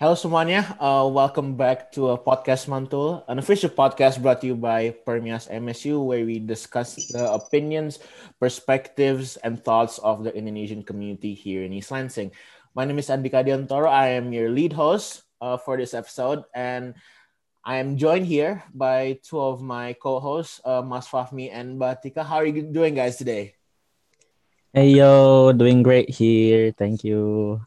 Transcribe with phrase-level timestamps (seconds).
[0.00, 4.56] Hello semuanya, uh, welcome back to a podcast Mantul, an official podcast brought to you
[4.56, 8.00] by Permias MSU, where we discuss the opinions,
[8.40, 12.32] perspectives, and thoughts of the Indonesian community here in East Lansing.
[12.72, 13.92] My name is Andhika Adiantoro.
[13.92, 16.96] I am your lead host uh, for this episode, and
[17.60, 22.24] I am joined here by two of my co-hosts, uh, Mas Fahmi and Batika.
[22.24, 23.52] How are you doing, guys, today?
[24.72, 26.72] Hey yo, doing great here.
[26.72, 27.60] Thank you.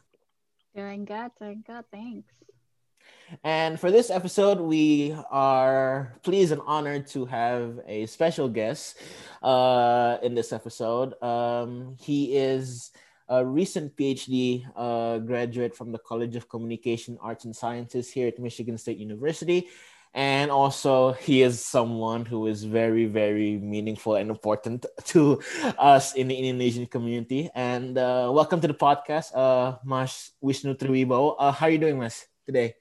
[0.74, 1.84] Doing good, doing good.
[1.92, 2.34] Thanks.
[3.42, 8.98] And for this episode, we are pleased and honored to have a special guest
[9.42, 11.20] uh, in this episode.
[11.22, 12.90] Um, he is
[13.28, 18.38] a recent PhD uh, graduate from the College of Communication Arts and Sciences here at
[18.38, 19.68] Michigan State University
[20.14, 25.42] and also he is someone who is very very meaningful and important to
[25.76, 27.50] us in the indonesian community.
[27.54, 31.34] And uh, welcome to the podcast uh mas Whisnu Triwibowo.
[31.38, 32.78] Uh, how are you doing mas today?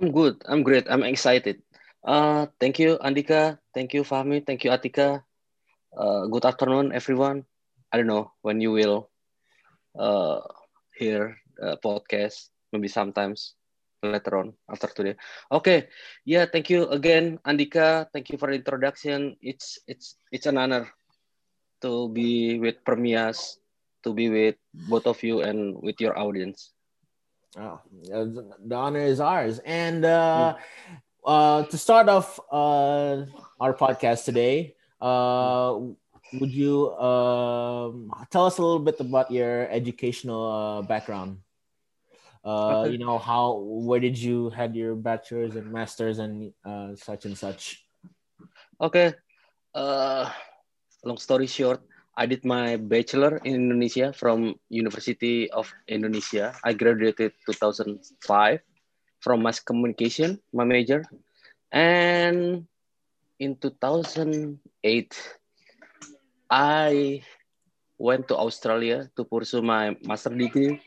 [0.00, 0.40] I'm good.
[0.48, 0.88] I'm great.
[0.88, 1.60] I'm excited.
[2.00, 3.60] Uh thank you andhika.
[3.76, 4.40] Thank you fahmi.
[4.40, 5.20] Thank you atikah.
[5.92, 7.44] Uh, good afternoon everyone.
[7.92, 9.12] I don't know when you will
[9.92, 10.40] uh
[10.96, 12.48] hear uh, podcast.
[12.72, 13.59] Maybe sometimes
[14.08, 15.14] later on after today.
[15.50, 15.88] Okay,
[16.24, 18.06] yeah, thank you again, Andhika.
[18.12, 19.36] Thank you for the introduction.
[19.42, 20.88] It's it's it's an honor
[21.82, 23.58] to be with Permias,
[24.04, 24.56] to be with
[24.88, 26.72] both of you and with your audience.
[27.58, 29.58] Oh, the honor is ours.
[29.64, 30.54] And uh,
[31.24, 33.26] uh, to start off uh,
[33.60, 35.76] our podcast today, uh,
[36.32, 41.38] would you um, tell us a little bit about your educational uh, background?
[42.44, 47.24] Uh, you know how where did you had your bachelor's and master's and uh, such
[47.24, 47.84] and such?
[48.80, 49.12] Okay.
[49.74, 50.28] Uh,
[51.04, 51.80] long story short
[52.16, 56.52] i did my bachelor in indonesia from university of indonesia.
[56.64, 58.60] I graduated 2005
[59.20, 61.04] from mass communication my major.
[61.72, 62.66] And
[63.38, 64.60] in 2008
[66.50, 67.22] i
[67.96, 70.82] went to australia to pursue my master degree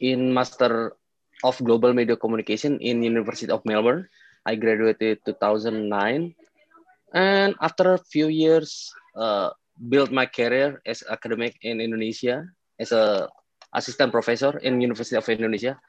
[0.00, 0.96] in Master
[1.42, 4.08] of Global Media Communication in University of Melbourne.
[4.44, 6.34] I graduated 2009,
[7.14, 9.50] and after a few years, uh,
[9.88, 12.44] built my career as academic in Indonesia
[12.78, 13.28] as a
[13.72, 15.80] assistant professor in University of Indonesia.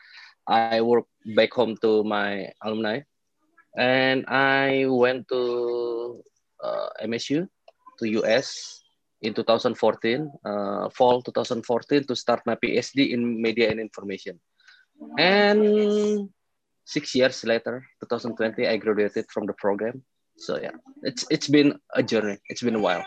[0.48, 3.04] I work back home to my alumni,
[3.76, 6.22] and I went to
[6.64, 7.50] uh, MSU
[8.00, 8.82] to US
[9.26, 14.40] in 2014, uh, fall 2014, to start my PhD in media and information.
[15.18, 16.30] And
[16.86, 20.04] six years later, 2020, I graduated from the program.
[20.38, 22.38] So yeah, it's it's been a journey.
[22.50, 23.06] It's been a while.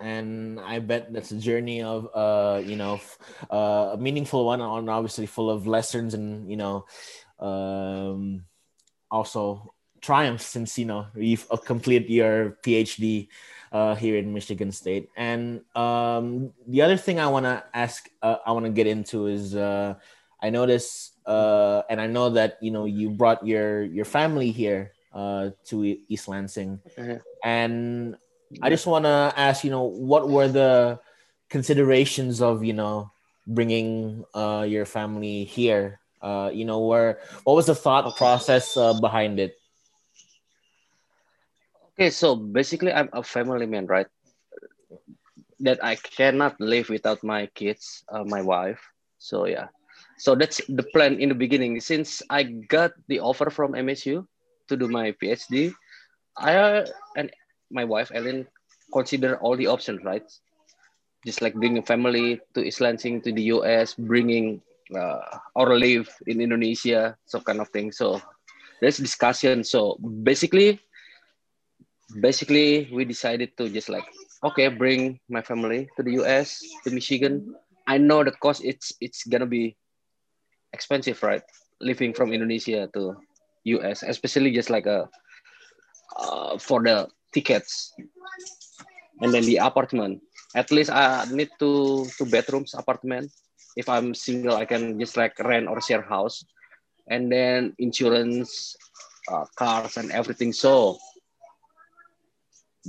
[0.00, 3.00] And I bet that's a journey of, uh, you know,
[3.50, 6.86] uh, a meaningful one, and obviously full of lessons and you know,
[7.40, 8.44] um,
[9.10, 13.28] also triumphs since you know you've completed your PhD
[13.72, 15.10] uh, here in Michigan State.
[15.16, 19.26] And um, the other thing I want to ask, uh, I want to get into
[19.26, 19.94] is uh,
[20.42, 24.92] I notice, uh, and I know that you know you brought your your family here
[25.12, 27.18] uh, to East Lansing, mm-hmm.
[27.44, 28.16] and
[28.62, 31.00] I just want to ask, you know, what were the
[31.50, 33.10] considerations of you know
[33.46, 36.00] bringing uh, your family here?
[36.52, 39.58] you know, where what was the thought process behind it?
[41.98, 44.06] Okay, so basically, I'm a family man, right?
[45.58, 48.78] That I cannot live without my kids, uh, my wife.
[49.18, 49.66] So yeah,
[50.14, 51.82] so that's the plan in the beginning.
[51.82, 54.22] Since I got the offer from MSU
[54.70, 55.74] to do my PhD,
[56.38, 56.86] I
[57.18, 57.34] and
[57.74, 58.46] my wife Elin
[58.94, 60.22] consider all the options, right?
[61.26, 64.62] Just like bringing family to East Lansing to the US, bringing
[64.94, 67.90] uh, or live in Indonesia, so kind of thing.
[67.90, 68.22] So
[68.78, 69.66] there's discussion.
[69.66, 70.78] So basically,
[72.16, 74.04] basically we decided to just like
[74.44, 77.54] okay bring my family to the us to michigan.
[77.88, 79.76] I know the cost it's it's gonna be
[80.72, 81.42] expensive right?
[81.80, 83.16] Living from indonesia to
[83.84, 85.08] us especially just like a
[86.16, 87.92] uh, for the tickets
[89.20, 90.20] and then the apartment.
[90.56, 93.30] At least i need two two bedrooms apartment.
[93.76, 96.44] If i'm single i can just like rent or share house.
[97.08, 98.76] And then insurance
[99.32, 100.52] uh, cars and everything.
[100.52, 100.98] So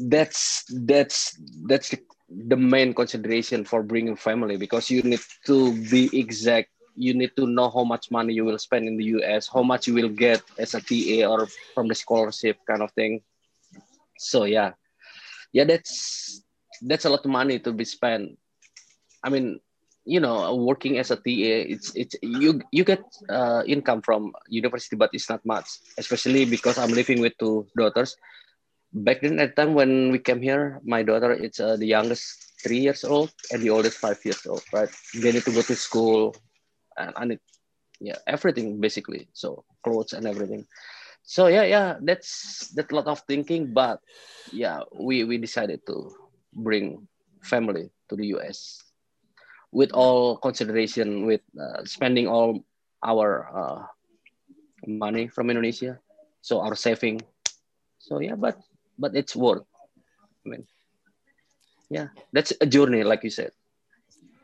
[0.08, 1.36] that's that's
[1.68, 1.94] that's
[2.30, 6.70] the main consideration for bringing family because you need to be exact.
[6.96, 9.88] You need to know how much money you will spend in the us how much
[9.88, 13.22] you will get as a ta or from the scholarship kind of thing.
[14.18, 14.74] So yeah.
[15.54, 16.44] Yeah that's
[16.82, 18.38] that's a lot of money to be spent.
[19.24, 19.60] I mean
[20.06, 24.96] you know working as a TA it's it's you you get uh, income from university
[24.96, 25.68] but it's not much
[25.98, 28.16] especially because I'm living with two daughters
[28.94, 32.54] back then at the time when we came here my daughter it's uh, the youngest
[32.64, 34.90] three years old and the oldest five years old right?
[35.16, 36.36] They need to go to school
[36.98, 37.40] and I need
[38.00, 39.30] yeah everything basically.
[39.34, 40.66] So clothes and everything.
[41.24, 44.00] So yeah yeah that's a lot of thinking but
[44.52, 46.12] yeah we we decided to
[46.54, 47.08] bring
[47.44, 48.84] family to the us
[49.72, 52.64] with all consideration with uh, spending all
[53.06, 53.84] our uh,
[54.88, 56.00] money from indonesia.
[56.42, 57.22] So our saving.
[58.00, 58.58] So yeah but
[59.00, 59.64] but it's worth
[60.46, 60.68] i mean
[61.90, 63.52] yeah that's a journey like you said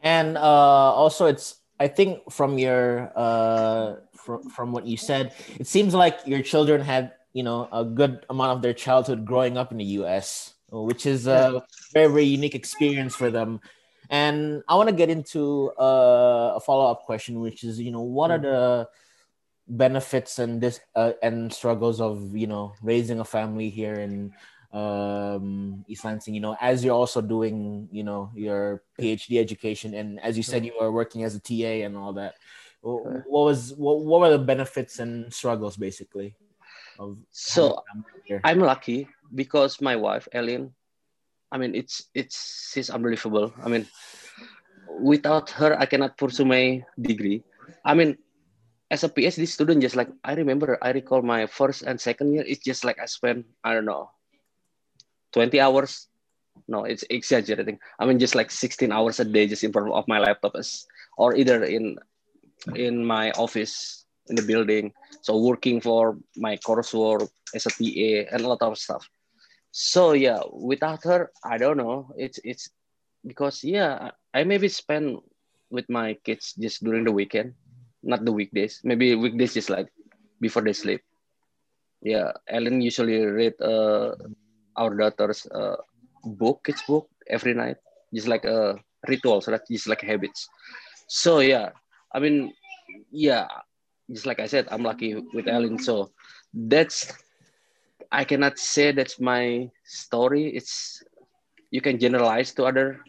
[0.06, 5.68] and uh, also it's I think from your uh from from what you said, it
[5.68, 9.72] seems like your children had you know a good amount of their childhood growing up
[9.72, 13.60] in the U.S., which is a very very unique experience for them.
[14.10, 18.04] And I want to get into uh, a follow up question, which is you know
[18.04, 18.88] what are the
[19.68, 24.32] benefits and this uh, and struggles of you know raising a family here in
[24.76, 30.20] um East Lansing, you know, as you're also doing, you know, your PhD education and
[30.20, 32.36] as you said you were working as a TA and all that.
[32.82, 36.36] What was what, what were the benefits and struggles basically
[37.00, 37.84] of so
[38.44, 40.72] I'm lucky because my wife Elin
[41.52, 43.54] I mean it's it's she's unbelievable.
[43.64, 43.88] I mean
[45.00, 47.44] without her I cannot pursue my degree.
[47.84, 48.18] I mean
[48.92, 52.44] as a PhD student, just like I remember, I recall my first and second year,
[52.46, 54.10] it's just like I spent, I don't know,
[55.34, 56.08] 20 hours.
[56.68, 57.80] No it's exaggerating.
[58.00, 60.88] I mean just like 16 hours a day just in front of my laptop as,
[61.18, 61.98] or either in
[62.76, 64.94] in my office in the building.
[65.22, 69.10] So working for my coursework as a ta and a lot of stuff.
[69.72, 72.14] So yeah without her i don't know.
[72.16, 72.70] It's it's
[73.28, 75.20] because yeah i maybe spend
[75.70, 77.54] with my kids just during the weekend
[78.06, 79.90] not the weekdays maybe weekdays just like
[80.42, 81.02] before they sleep
[82.02, 84.14] yeah elin usually read uh
[84.78, 85.76] our daughter's uh,
[86.24, 87.78] book, kids book, every night,
[88.14, 90.50] just like a ritual, so that's just like habits.
[91.08, 91.72] So yeah,
[92.14, 92.54] I mean,
[93.12, 93.48] yeah,
[94.12, 95.80] just like I said, I'm lucky with Elin.
[95.80, 96.12] So
[96.54, 97.12] that's
[98.12, 100.56] I cannot say that's my story.
[100.56, 101.04] It's
[101.72, 103.00] you can generalize to other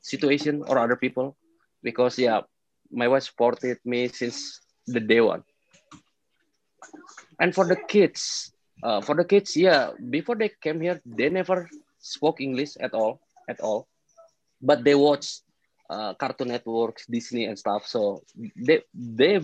[0.00, 1.36] situation or other people
[1.82, 2.42] because yeah,
[2.90, 5.42] my wife supported me since the day one.
[7.38, 8.52] And for the kids,
[8.82, 13.20] uh, for the kids, yeah, before they came here, they never spoke English at all,
[13.48, 13.88] at all.
[14.60, 15.40] But they watch
[15.88, 17.86] uh, Cartoon Networks, Disney, and stuff.
[17.86, 18.22] So
[18.56, 19.40] they they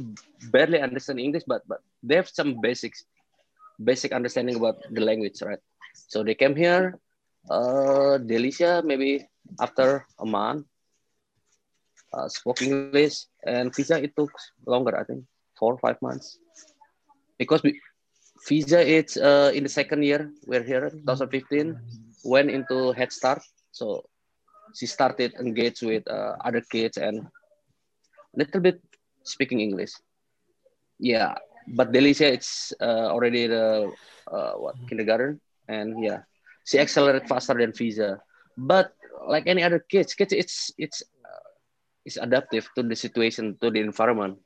[0.53, 3.05] barely understand English, but but they have some basics,
[3.83, 5.63] basic understanding about the language, right?
[6.09, 6.99] So they came here.
[7.49, 9.23] Uh, Delicia maybe
[9.61, 10.67] after a month
[12.13, 14.33] uh, spoke English, and Visa it took
[14.67, 15.25] longer, I think,
[15.59, 16.39] four or five months,
[17.39, 17.81] because we,
[18.47, 20.31] Visa it's uh, in the second year.
[20.47, 21.77] We're here 2015.
[22.25, 23.43] Went into Head Start.
[23.73, 24.05] So
[24.75, 28.81] she started engage with uh, other kids and a little bit
[29.23, 29.93] speaking English.
[30.99, 31.35] Yeah,
[31.69, 33.91] but Delicia it's uh, already the
[34.31, 36.23] uh, what kindergarten and yeah,
[36.65, 38.21] she accelerated faster than Visa.
[38.57, 38.93] But
[39.27, 41.03] like any other kids, kids it's it's
[42.07, 44.39] it's adaptive to the situation to the environment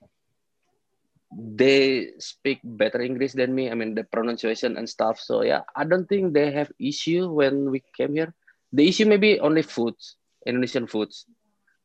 [1.30, 3.70] they speak better English than me.
[3.70, 5.18] I mean the pronunciation and stuff.
[5.20, 8.34] So yeah, I don't think they have issue when we came here.
[8.72, 11.26] The issue maybe only foods, Indonesian foods,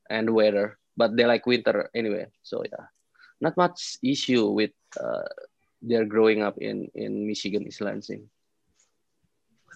[0.10, 0.78] and weather.
[0.98, 2.28] But they like winter anyway.
[2.42, 2.90] So yeah,
[3.42, 5.30] not much issue with uh,
[5.82, 8.26] their growing up in in Michigan East Lansing.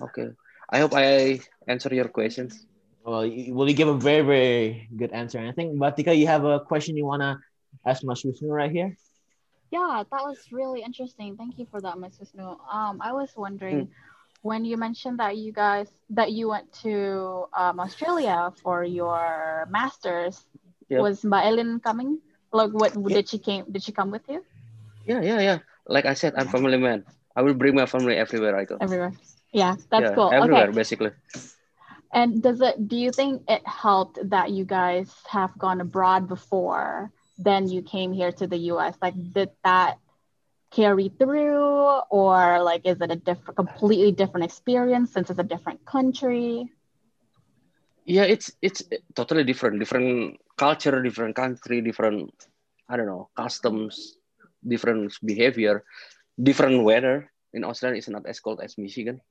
[0.02, 0.32] Okay,
[0.72, 2.66] I hope I answer your questions.
[3.10, 5.40] Well, you, well, you give a very very good answer.
[5.40, 7.42] And I think Batika, you have a question you wanna
[7.84, 8.94] ask Mas right here.
[9.72, 11.36] Yeah, that was really interesting.
[11.36, 12.30] Thank you for that, Mrs.
[12.38, 12.54] Whisnu.
[12.70, 13.90] Um, I was wondering mm.
[14.44, 20.46] when you mentioned that you guys that you went to um, Australia for your masters.
[20.90, 21.02] Yep.
[21.02, 22.22] Was Elin coming?
[22.54, 23.66] Like, what did she came?
[23.74, 24.46] Did she come with you?
[25.06, 25.58] Yeah, yeah, yeah.
[25.88, 27.06] Like I said, I'm family man.
[27.36, 28.78] I will bring my family everywhere I go.
[28.82, 29.14] Everywhere.
[29.54, 30.30] Yeah, that's yeah, cool.
[30.34, 30.78] Everywhere, okay.
[30.78, 31.10] basically.
[32.14, 32.88] And does it?
[32.88, 37.12] Do you think it helped that you guys have gone abroad before?
[37.40, 38.96] then you came here to the US?
[39.02, 39.98] Like, did that
[40.72, 45.86] carry through, or like, is it a different, completely different experience since it's a different
[45.86, 46.70] country?
[48.06, 48.84] Yeah, it's it's
[49.16, 49.80] totally different.
[49.80, 52.32] Different culture, different country, different
[52.90, 54.18] I don't know customs,
[54.66, 55.84] different behavior,
[56.42, 57.32] different weather.
[57.54, 59.22] In Australia, it's not as cold as Michigan.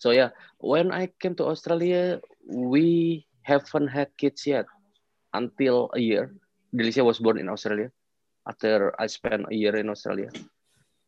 [0.00, 4.64] So yeah, when I came to Australia, we haven't had kids yet
[5.36, 6.32] until a year
[6.74, 7.90] Delicia was born in Australia
[8.46, 10.30] after I spent a year in Australia.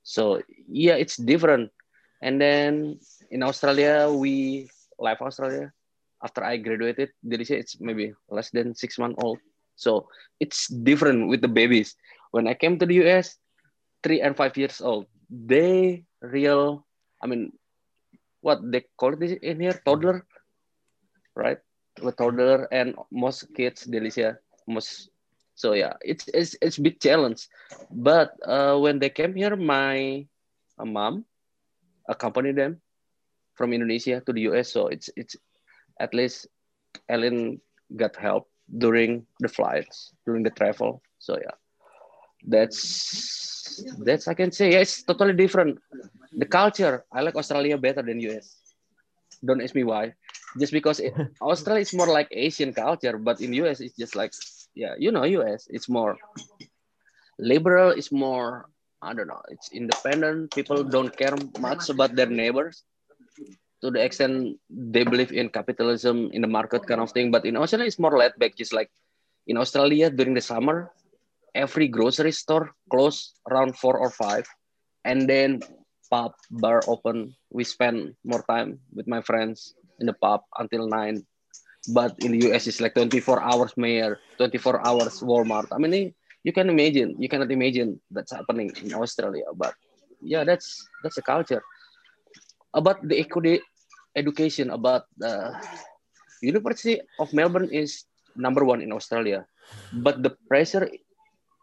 [0.03, 1.71] So yeah, it's different.
[2.23, 2.99] And then
[3.31, 4.69] in Australia, we
[4.99, 5.73] left Australia
[6.23, 7.11] after I graduated.
[7.25, 9.39] Delicia, it's maybe less than six months old.
[9.75, 10.07] So
[10.39, 11.97] it's different with the babies.
[12.31, 13.39] When I came to the US,
[14.03, 16.87] three and five years old, they real,
[17.23, 17.53] I mean,
[18.43, 20.27] what they call this in here, toddler,
[21.37, 21.59] right?
[22.03, 25.11] With toddler and most kids, Delicia, most
[25.55, 27.49] so yeah it's it's it's big challenge.
[27.91, 30.27] But uh, when they came here my
[30.79, 31.25] uh, mom
[32.09, 32.81] accompanied them
[33.55, 35.37] from indonesia to the us so it's it's
[36.01, 36.49] at least
[37.09, 37.61] elin
[37.97, 41.57] got help during the flights during the travel so yeah
[42.47, 45.79] that's that's i can say yeah, it's totally different.
[46.33, 48.57] The culture i like australia better than us
[49.45, 50.15] don't ask me why.
[50.59, 54.33] Just because it, australia is more like asian culture but in us it's just like
[54.75, 56.17] yeah you know us it's more
[57.39, 58.67] liberal it's more
[59.03, 60.55] i don't know it's independent.
[60.55, 62.85] People don't care much about their neighbors.
[63.83, 67.31] To the extent they believe in capitalism in the market kind of thing.
[67.31, 68.91] But in australia it's more laid back just like
[69.47, 70.91] in australia during the summer
[71.55, 74.47] every grocery store close around four or five
[75.05, 75.61] and then
[76.11, 81.25] pub bar open we spend more time with my friends in the pub until nine
[81.91, 85.67] but in the US it's like 24 hours Meijer, 24 hours Walmart.
[85.73, 89.47] I mean, you can imagine, you cannot imagine that's happening in Australia.
[89.55, 89.75] But
[90.21, 91.63] yeah, that's that's the culture.
[92.75, 93.19] About the
[94.15, 95.55] education, about the
[96.41, 98.05] University of Melbourne is
[98.37, 99.45] number one in Australia,
[99.93, 100.89] but the pressure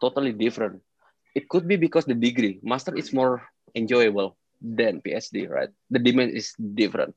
[0.00, 0.82] totally different.
[1.34, 3.42] It could be because the degree master is more
[3.74, 5.70] enjoyable than PhD, right?
[5.90, 7.14] The demand is different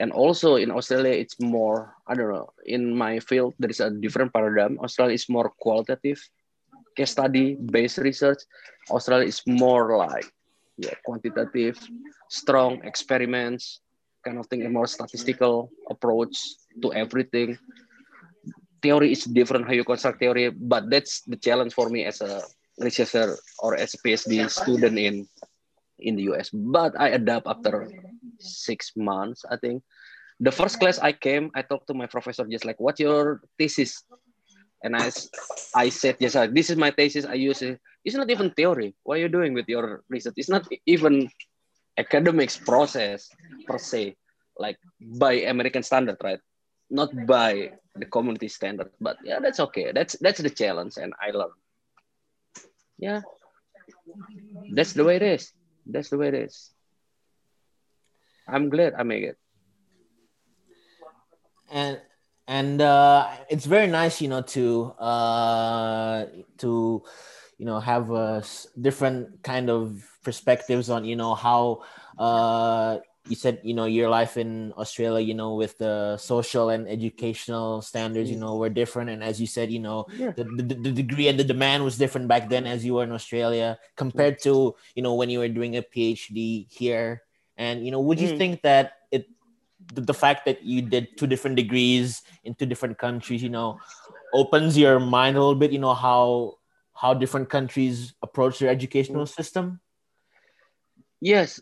[0.00, 3.92] and also in Australia it's more I don't know in my field there is a
[3.92, 6.18] different paradigm Australia is more qualitative
[6.96, 8.40] case study based research
[8.88, 10.26] Australia is more like
[10.80, 11.76] yeah quantitative
[12.32, 13.84] strong experiments
[14.24, 17.60] kind of thing a more statistical approach to everything
[18.82, 22.42] theory is different how you construct theory but that's the challenge for me as a
[22.78, 25.28] researcher or as a PhD student in
[25.98, 27.88] in the US but I adapt after
[28.40, 29.82] six months, I think.
[30.40, 34.02] The first class I came, I talked to my professor just like, "What's your thesis?"
[34.82, 35.12] And I,
[35.76, 36.48] I said, "Yes, sir.
[36.48, 37.28] this is my thesis.
[37.28, 37.76] I use it.
[38.04, 38.96] It's not even theory.
[39.04, 40.40] What are you doing with your research?
[40.40, 41.28] It's not even
[41.98, 43.28] academics process
[43.68, 44.16] per se,
[44.56, 44.80] like
[45.20, 46.40] by American standard, right?
[46.88, 48.90] Not by the community standard.
[49.00, 49.92] But yeah, that's okay.
[49.92, 51.52] That's that's the challenge, and I learn.
[52.98, 53.22] Yeah,
[54.74, 55.52] that's the way it is.
[55.86, 56.72] That's the way it is.
[58.48, 59.38] I'm glad I made it.
[61.70, 62.00] And
[62.48, 66.26] and uh, it's very nice, you know, to uh,
[66.58, 67.02] to
[67.58, 68.42] you know have a
[68.80, 71.82] different kind of perspectives on you know how
[72.18, 76.88] uh, you said you know your life in Australia, you know, with the social and
[76.88, 80.32] educational standards, you know, were different, and as you said, you know, yeah.
[80.32, 83.12] the, the, the degree and the demand was different back then as you were in
[83.12, 87.22] Australia compared to you know when you were doing a PhD here
[87.60, 88.38] and you know, would you mm.
[88.38, 89.28] think that it
[89.92, 93.78] the, the fact that you did two different degrees in two different countries, you know,
[94.32, 96.56] opens your mind a little bit, you know, how
[96.94, 99.28] how different countries approach their educational mm.
[99.28, 99.80] system?
[101.20, 101.60] Yes,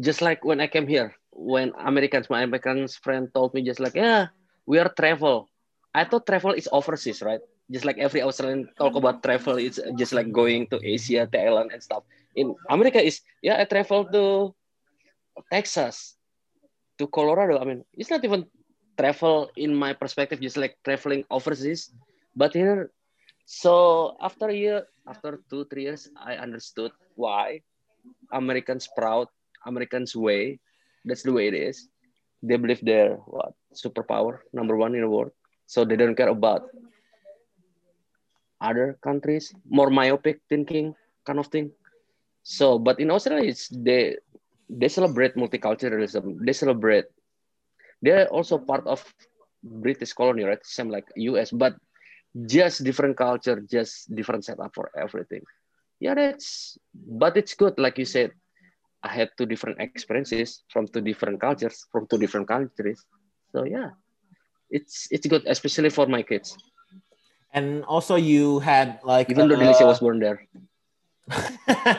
[0.00, 3.94] just like when I came here, when Americans, my American friend told me just like,
[3.94, 4.28] yeah,
[4.66, 5.48] we are travel.
[5.94, 7.40] I thought travel is overseas, right?
[7.70, 11.82] Just like every Australian talk about travel, it's just like going to Asia, Thailand, and
[11.82, 12.02] stuff.
[12.34, 14.54] In America, is yeah, I travel to
[15.50, 16.16] Texas
[16.98, 17.58] to Colorado.
[17.58, 18.46] I mean, it's not even
[18.98, 21.90] travel in my perspective, just like traveling overseas.
[22.36, 22.90] But here,
[23.46, 27.62] so after a year, after two, three years, I understood why
[28.32, 29.28] Americans proud,
[29.66, 30.58] Americans way.
[31.04, 31.88] That's the way it is.
[32.42, 35.32] They believe they're what superpower, number one in the world.
[35.66, 36.68] So they don't care about
[38.60, 40.94] other countries, more myopic thinking
[41.26, 41.72] kind of thing.
[42.42, 44.16] So, but in Australia, it's they
[44.68, 46.44] they celebrate multiculturalism.
[46.44, 47.06] They celebrate.
[48.02, 49.04] They're also part of
[49.62, 50.60] British colony, right?
[50.64, 51.76] Same like US, but
[52.46, 55.42] just different culture, just different setup for everything.
[56.00, 56.78] Yeah, that's.
[56.94, 58.32] But it's good, like you said.
[59.02, 63.04] I had two different experiences from two different cultures, from two different countries.
[63.52, 63.96] So yeah,
[64.70, 66.56] it's it's good, especially for my kids.
[67.52, 70.46] And also, you had like even though Delicia was born there.
[71.30, 71.94] uh,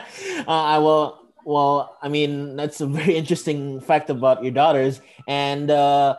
[0.46, 5.00] I will well, I mean, that's a very interesting fact about your daughters.
[5.26, 6.16] And uh,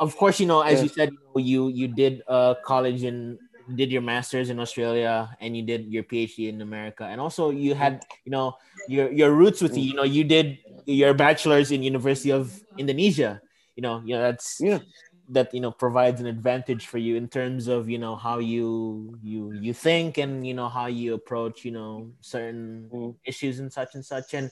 [0.00, 0.82] of course, you know, as yeah.
[0.82, 3.38] you said, you, know, you you did uh, college in
[3.74, 7.74] did your masters in Australia and you did your PhD in America, and also you
[7.74, 8.56] had you know
[8.88, 9.82] your your roots with you.
[9.82, 13.42] You know, you did your bachelor's in University of Indonesia.
[13.74, 14.80] You know, you know that's Yeah.
[15.28, 19.10] that you know provides an advantage for you in terms of you know how you
[19.22, 23.14] you you think and you know how you approach you know certain Mm.
[23.26, 24.34] issues and such and such.
[24.38, 24.50] And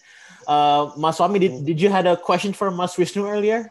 [0.51, 3.71] uh, Mas Fahmi, did, did you had a question for Mas Whisnu earlier?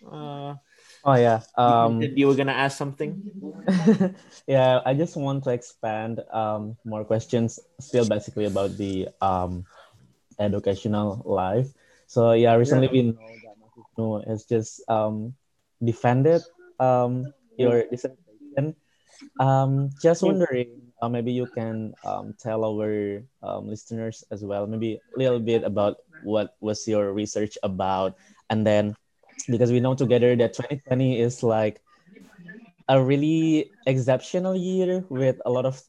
[0.00, 0.56] Uh,
[1.04, 1.40] Oh yeah.
[1.56, 3.14] Um, you, were gonna ask something.
[4.46, 9.64] yeah, I just want to expand um, more questions, still basically about the um,
[10.38, 11.68] educational life.
[12.06, 13.14] So yeah, recently we know
[13.44, 15.34] that has just um,
[15.82, 16.42] defended
[16.80, 18.74] um, your dissertation.
[19.40, 25.00] Um, just wondering, uh, maybe you can um, tell our um, listeners as well, maybe
[25.14, 28.16] a little bit about what was your research about,
[28.50, 28.94] and then
[29.46, 31.80] because we know together that 2020 is like
[32.88, 35.80] a really exceptional year with a lot of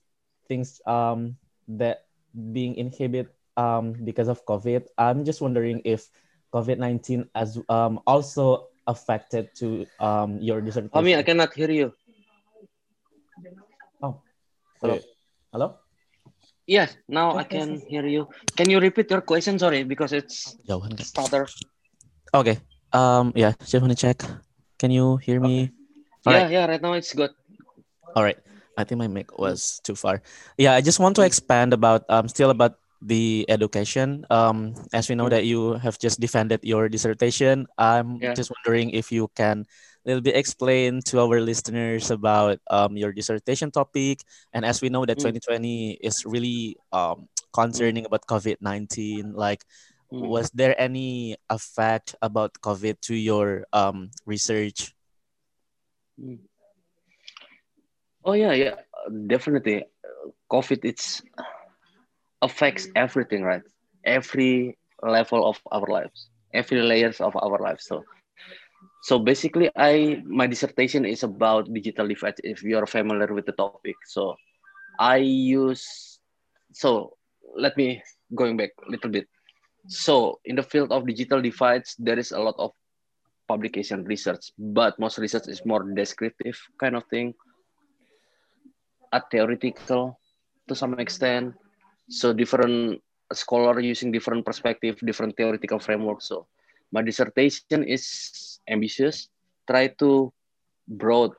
[0.48, 1.38] things um,
[1.68, 2.06] that
[2.52, 4.86] being inhibited um, because of COVID.
[4.98, 6.08] I'm just wondering if
[6.54, 10.98] COVID-19 as um, also affected to um, your dissertation.
[10.98, 11.94] I mean, I cannot hear you.
[14.02, 14.22] Oh,
[14.82, 14.94] Hello.
[14.94, 15.06] wait.
[15.54, 15.76] Hello?
[16.66, 18.30] Yes, now I can hear you.
[18.56, 19.58] Can you repeat your question?
[19.58, 21.48] Sorry, because it's Jauhan stutter.
[22.34, 22.62] Okay.
[22.94, 24.24] Um, yeah, just want to check.
[24.78, 25.72] Can you hear me?
[26.26, 26.48] All yeah, right.
[26.48, 26.66] yeah.
[26.68, 27.32] Right now it's good.
[28.16, 28.38] All right.
[28.78, 30.22] I think my mic was too far.
[30.58, 34.26] Yeah, I just want to expand about um still about the education.
[34.30, 38.36] Um, as we know that you have just defended your dissertation, I'm Yeah.
[38.36, 39.66] just wondering if you can
[40.06, 44.24] a little bit explain to our listeners about um your dissertation topic.
[44.54, 45.22] And as we know that Mm.
[45.22, 49.89] 2020 is really um concerning about COVID 19, like Mm.
[50.12, 54.94] Was there any effect about COVID to your um research?
[56.20, 56.40] Mm.
[58.26, 58.76] Oh yeah, yeah,
[59.28, 59.86] definitely.
[60.52, 61.22] COVID it's
[62.42, 63.64] affects everything, right?
[64.04, 67.86] Every level of our lives, every layers of our lives.
[67.86, 68.04] So,
[69.04, 72.42] so basically, I my dissertation is about digital divide.
[72.44, 74.36] If you are familiar with the topic, so
[75.00, 76.20] I use.
[76.74, 77.16] So
[77.56, 78.04] let me
[78.36, 79.28] going back a little bit.
[79.90, 82.72] So in the field of digital divides, there is a lot of
[83.50, 87.34] publication research, but most research is more descriptive kind of thing,
[89.12, 90.20] a theoretical
[90.70, 91.58] to some extent.
[92.08, 93.02] So different
[93.34, 96.22] scholar using different perspective, different theoretical framework.
[96.22, 96.46] So
[96.94, 99.30] my dissertation is ambitious,
[99.66, 100.32] try to
[100.88, 101.34] broad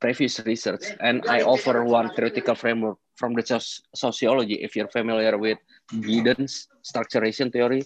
[0.00, 4.60] previous research, and I offer one theoretical framework from the soci- sociology.
[4.64, 5.58] If you're familiar with
[5.92, 7.82] Giddens structuration theory,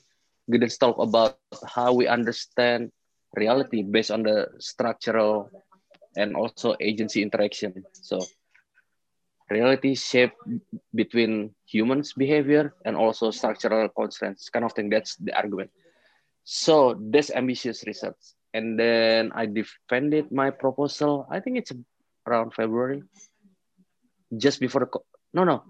[0.51, 2.91] Giddens talk about how we understand
[3.37, 5.51] reality based on the structural
[6.17, 7.85] and also agency interaction.
[7.93, 8.21] So
[9.51, 10.33] reality shape
[10.95, 14.89] between humans behavior and also structural constraints kind of thing.
[14.89, 15.71] That's the argument.
[16.45, 18.19] So that's ambitious research.
[18.53, 21.27] And then i defended my proposal.
[21.31, 21.71] I think it's
[22.27, 23.03] around february.
[24.37, 24.89] Just before
[25.35, 25.63] no no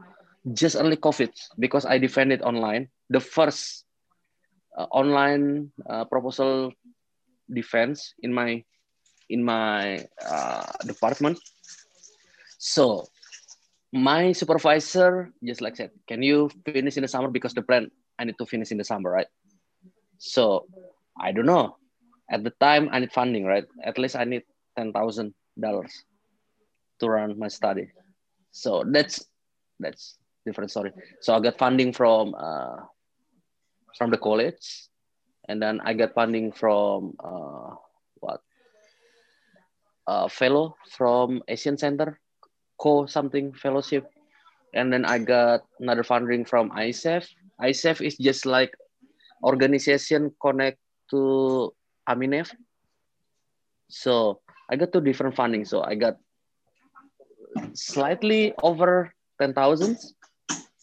[0.53, 3.85] just only covid because i defended online the first
[4.79, 6.72] uh, online uh, proposal
[7.53, 8.62] defense in my
[9.29, 11.38] in my uh, department
[12.59, 13.09] so
[13.92, 18.24] my supervisor just like said, can you finish in the summer because the plan I
[18.24, 19.26] need to finish in the summer, right?
[20.18, 20.66] So
[21.18, 21.76] I don't know.
[22.31, 23.64] At the time I need funding, right?
[23.83, 24.44] At least I need
[24.76, 25.90] ten thousand dollars
[27.00, 27.90] to run my study.
[28.53, 29.26] So that's
[29.81, 30.92] that's different story.
[31.20, 32.87] So I got funding from uh,
[33.96, 34.88] from the college,
[35.48, 37.76] and then I got funding from uh,
[38.20, 38.40] what?
[40.07, 42.18] Uh, fellow from Asian Center
[42.81, 44.09] co something fellowship.
[44.72, 47.26] And then i got another funding from isef
[47.61, 48.72] isef is just like
[49.44, 50.79] organization connect
[51.11, 51.74] to
[52.09, 52.55] aminef.
[53.90, 55.66] So i got two different funding.
[55.66, 56.16] So i got
[57.74, 59.98] slightly over 10000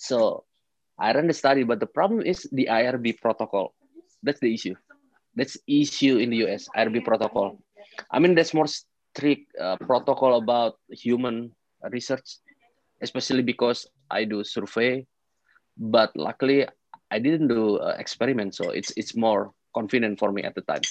[0.07, 0.43] so
[0.97, 3.73] i ran the study but the problem is the irb protocol.
[4.23, 4.73] That's the issue.
[5.37, 7.61] That's issue in the us irb protocol.
[8.09, 11.53] I mean there's more strict uh, protocol about human
[11.91, 12.41] research,
[13.01, 15.05] especially because I do survey.
[15.77, 16.65] But luckily,
[17.11, 20.81] I didn't do uh, experiment, so it's it's more convenient for me at the time.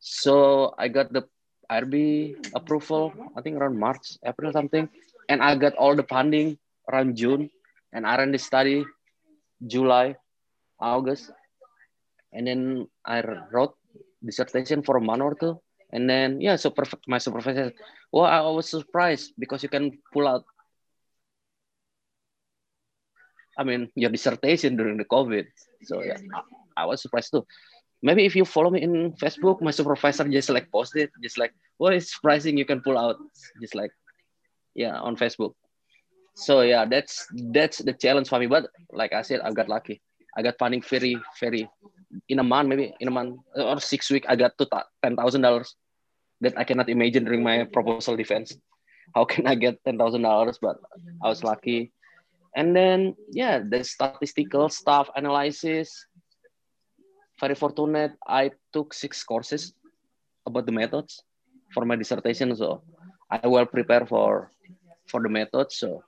[0.00, 1.24] So I got the
[1.70, 4.88] IRB approval, I think around March, April something,
[5.28, 6.58] and I got all the funding
[6.90, 7.48] around June,
[7.92, 8.84] and I the study
[9.66, 10.16] July,
[10.78, 11.30] August,
[12.32, 13.74] and then I wrote
[14.24, 15.60] dissertation for a month or two,
[15.92, 17.08] And then yeah, so perfect.
[17.08, 17.72] My supervisor,
[18.12, 20.44] well, I was surprised because you can pull out.
[23.58, 25.46] I mean, your dissertation during the COVID.
[25.82, 26.16] So yeah,
[26.76, 27.44] I, I was surprised too.
[28.02, 31.92] Maybe if you follow me in Facebook, my supervisor just like posted, just like, well,
[31.92, 33.16] it's surprising you can pull out,
[33.60, 33.92] just like,
[34.74, 35.52] yeah, on Facebook.
[36.40, 38.48] So yeah, that's that's the challenge for me.
[38.48, 40.00] But like I said, I got lucky.
[40.36, 41.68] I got funding very, very
[42.28, 44.66] in a month, maybe in a month or six week, I got to
[45.04, 45.76] ten thousand dollars
[46.40, 48.56] that I cannot imagine during my proposal defense.
[49.14, 50.58] How can I get ten thousand dollars?
[50.60, 50.76] But
[51.22, 51.92] I was lucky.
[52.56, 55.92] And then yeah, the statistical stuff analysis.
[57.40, 58.12] Very fortunate.
[58.26, 59.72] I took six courses
[60.46, 61.22] about the methods
[61.72, 62.82] for my dissertation, so
[63.30, 64.50] I well prepared for
[65.08, 65.76] for the methods.
[65.76, 66.04] So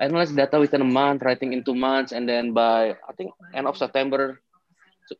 [0.00, 3.66] analyze data within a month, writing in two months, and then by I think end
[3.66, 4.40] of September,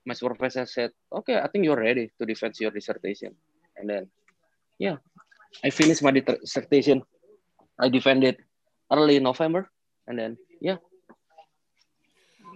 [0.07, 3.35] my supervisor said, "Okay, I think you're ready to defend your dissertation."
[3.77, 4.11] And then,
[4.79, 4.97] yeah,
[5.65, 7.03] I finished my dissertation.
[7.79, 8.39] I defended
[8.91, 9.71] early November,
[10.07, 10.77] and then yeah,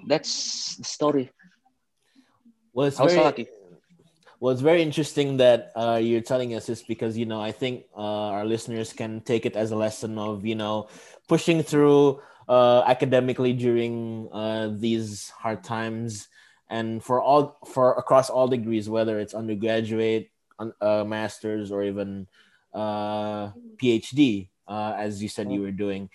[0.06, 1.30] that's the story.
[2.72, 3.48] Well, it's very, lucky.
[4.38, 7.86] Well, it's very interesting that uh, you're telling us this because you know I think
[7.96, 10.88] uh, our listeners can take it as a lesson of you know
[11.28, 16.28] pushing through uh, academically during uh, these hard times.
[16.68, 22.26] And for all for across all degrees whether it's undergraduate uh, masters or even
[22.74, 26.10] uh, phd uh, as you said you were doing.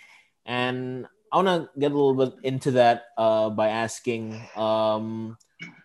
[0.46, 5.38] And i want to get a little bit into that uh, by asking um,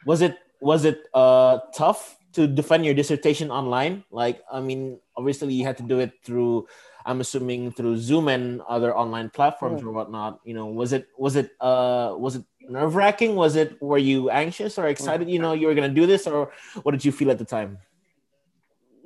[0.04, 4.02] was it was it uh, tough to defend your dissertation online?
[4.10, 6.66] Like i mean obviously you had to do it through
[7.06, 10.40] I'm assuming through Zoom and other online platforms or whatnot.
[10.44, 13.38] You know, was it was it uh was it nerve wracking?
[13.38, 15.30] Was it were you anxious or excited?
[15.30, 16.50] You know, you were gonna do this, or
[16.82, 17.78] what did you feel at the time?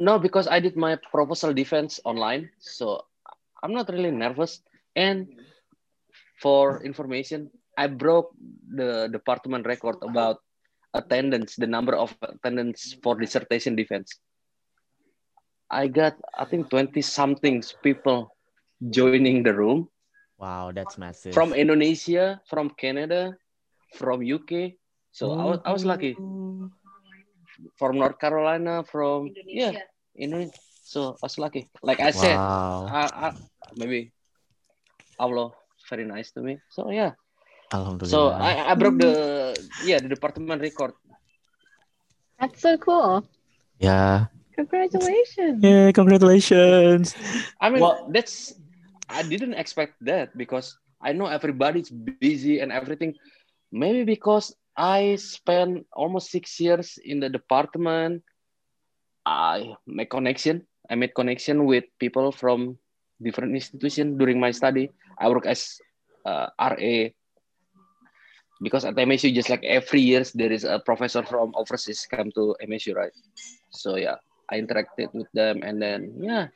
[0.01, 3.05] No, because I did my proposal defense online, so
[3.63, 4.65] I'm not really nervous.
[4.97, 5.29] And
[6.41, 8.33] for information, I broke
[8.65, 10.41] the department record about
[10.95, 14.17] attendance, the number of attendance for dissertation defense.
[15.71, 18.35] I got I think 20 something people
[18.91, 19.89] joining the room.
[20.39, 21.33] Wow, that's massive.
[21.33, 23.39] From Indonesia, from Canada,
[23.95, 24.75] from UK.
[25.15, 26.19] So I was I was lucky.
[27.79, 29.79] From North Carolina, from Indonesia.
[29.79, 30.59] yeah, Indonesia.
[30.83, 31.71] So I was lucky.
[31.87, 32.89] Like I said, wow.
[32.89, 33.29] I, I,
[33.77, 34.11] maybe
[35.21, 35.55] Allah
[35.87, 36.59] very nice to me.
[36.73, 37.15] So yeah.
[37.71, 38.11] Alhamdulillah.
[38.11, 39.55] So I, I broke the
[39.87, 40.99] yeah the department record.
[42.41, 43.23] That's so cool.
[43.79, 44.33] Yeah.
[44.61, 45.65] Congratulations.
[45.65, 47.17] Yeah, congratulations.
[47.61, 48.53] I mean, well, that's
[49.09, 53.17] I didn't expect that because I know everybody's busy and everything.
[53.73, 58.23] Maybe because I spent almost six years in the department.
[59.25, 60.67] I make connection.
[60.89, 62.77] I made connection with people from
[63.23, 64.91] different institutions during my study.
[65.17, 65.81] I work as
[66.25, 67.09] uh, RA
[68.61, 72.57] because at MSU, just like every years, there is a professor from overseas come to
[72.61, 73.13] MSU, right?
[73.71, 74.17] So yeah,
[74.51, 76.49] I interacted with them, and then yeah,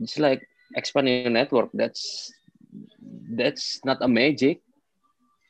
[0.00, 0.42] it's like
[0.76, 1.70] expanding your network.
[1.74, 2.32] That's
[3.36, 4.60] that's not a magic.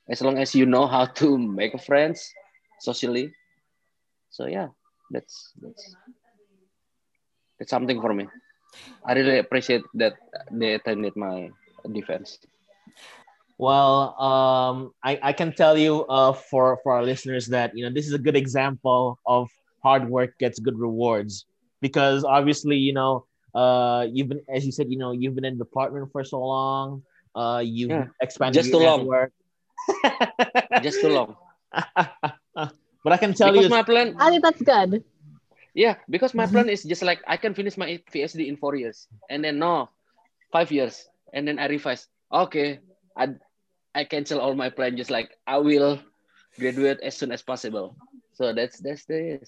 [0.08, 2.32] As long as you know how to make friends
[2.80, 3.32] socially.
[4.30, 4.68] So yeah,
[5.10, 5.96] that's that's
[7.58, 8.26] that's something for me.
[9.06, 10.14] I really appreciate that
[10.50, 11.50] they attended my
[11.92, 12.38] defense.
[13.58, 17.92] Well, um, I, I can tell you uh, for, for our listeners that you know
[17.92, 19.48] this is a good example of
[19.82, 21.46] hard work gets good rewards
[21.80, 25.58] because obviously you know uh you've been as you said you know you've been in
[25.58, 27.02] the department for so long
[27.34, 28.06] uh you've yeah.
[28.20, 29.06] expanded just too long.
[29.06, 29.32] work.
[30.82, 31.36] just too long.
[33.04, 35.04] But i can tell because you my plan i think that's good.
[35.74, 39.06] Yeah because my plan is just like i can finish my phd in four years
[39.30, 39.88] and then no
[40.50, 42.08] five years and then i revise.
[42.32, 42.80] Okay
[43.16, 43.28] i
[43.94, 46.00] i cancel all my plan just like i will
[46.58, 47.96] graduate as soon as possible.
[48.34, 49.40] So that's that's the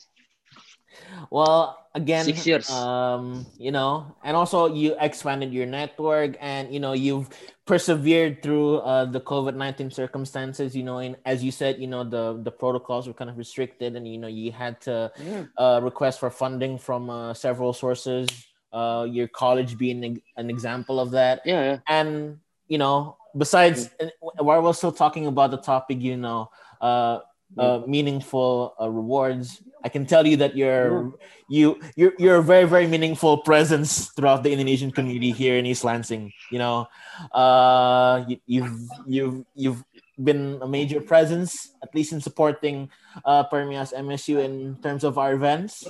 [1.31, 2.70] well, again, six years.
[2.70, 7.29] Um, you know, and also you expanded your network, and you know you've
[7.66, 10.74] persevered through uh, the COVID nineteen circumstances.
[10.77, 13.96] You know, and as you said, you know the the protocols were kind of restricted,
[13.96, 15.44] and you know you had to yeah.
[15.57, 18.29] uh, request for funding from uh, several sources.
[18.70, 21.40] Uh, your college being an example of that.
[21.44, 21.79] Yeah, yeah.
[21.88, 24.11] And you know, besides, mm.
[24.20, 27.20] while we're still talking about the topic, you know, uh,
[27.57, 29.62] uh, meaningful uh, rewards.
[29.84, 31.14] I can tell you that you're
[31.48, 35.84] you you're you're a very very meaningful presence throughout the Indonesian community here in East
[35.84, 36.32] Lansing.
[36.50, 36.88] You know,
[37.32, 38.74] uh, you, you've
[39.06, 39.80] you've you've
[40.18, 42.90] been a major presence, at least in supporting
[43.24, 45.86] uh, Permias MSU in terms of our events.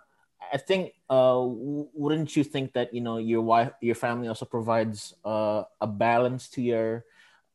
[0.53, 1.41] I think uh,
[1.95, 6.49] wouldn't you think that you know your wife your family also provides uh, a balance
[6.51, 7.05] to your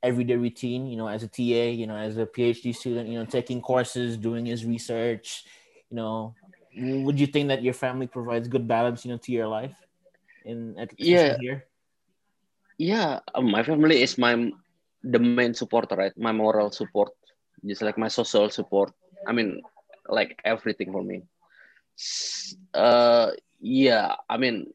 [0.03, 1.41] everyday routine you know as a ta
[1.73, 5.43] you know as a phd student you know taking courses doing his research
[5.89, 6.35] you know
[6.77, 9.87] would you think that your family provides good balance you know to your life
[10.47, 11.38] in at Yeah.
[11.39, 11.67] here
[12.79, 14.51] yeah, uh, my family is my
[15.03, 16.05] the main support, right?
[16.10, 17.03] My moral support,
[17.60, 18.91] just like my social support.
[19.25, 19.62] I mean,
[20.10, 21.23] like everything for me.
[22.73, 24.67] Uh, yeah, I mean,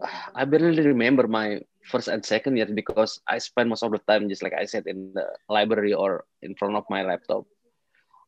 [0.34, 4.28] I barely remember my first and second year because I spend most of the time,
[4.28, 7.44] just like I said, in the library or in front of my laptop.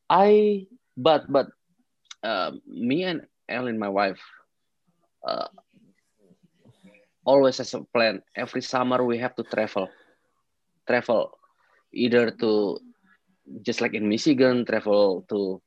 [0.09, 1.47] I, but but,
[2.23, 4.21] uh, me and Elin, my wife,
[5.27, 5.49] uh,
[7.25, 8.23] always has a plan.
[8.37, 9.89] Every summer we have to travel,
[10.89, 11.31] travel,
[11.93, 12.79] either to
[13.63, 15.61] just like in Michigan, travel to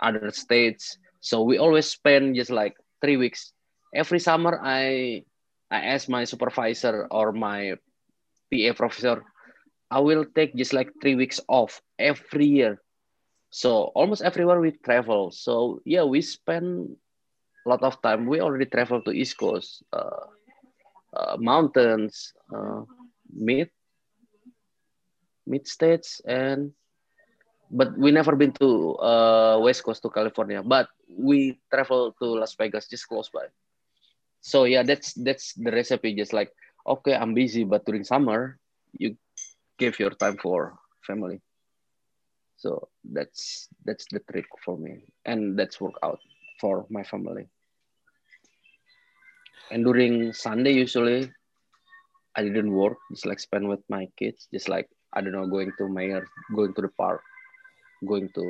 [0.00, 0.98] other states.
[1.20, 3.52] So we always spend just like three weeks.
[3.94, 5.24] Every summer, I
[5.70, 7.76] I ask my supervisor or my
[8.50, 9.24] PA professor,
[9.90, 12.80] I will take just like three weeks off every year.
[13.50, 15.30] So almost everywhere we travel.
[15.30, 16.96] So yeah, we spend
[17.66, 18.26] a lot of time.
[18.26, 20.26] We already travel to East Coast, uh,
[21.14, 22.82] uh, mountains, uh,
[23.32, 23.70] mid
[25.46, 26.72] mid states, and
[27.70, 30.62] but we never been to uh, West Coast to California.
[30.62, 33.46] But we travel to Las Vegas, just close by.
[34.40, 36.14] So yeah, that's that's the recipe.
[36.14, 36.52] Just like
[36.86, 38.58] okay, I'm busy, but during summer,
[38.98, 39.16] you
[39.78, 41.40] give your time for family.
[42.56, 46.20] So that's that's the trick for me, and that's work out
[46.60, 47.48] for my family.
[49.70, 51.30] And during Sunday, usually
[52.36, 55.72] I didn't work, just like spend with my kids, just like I don't know, going
[55.78, 57.22] to Meijer, going to the park,
[58.06, 58.44] going to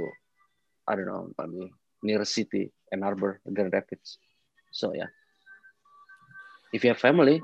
[0.88, 1.70] I don't know, maybe
[2.02, 4.18] near city, Ann Arbor, Grand Rapids.
[4.72, 5.10] So yeah,
[6.72, 7.42] if you have family,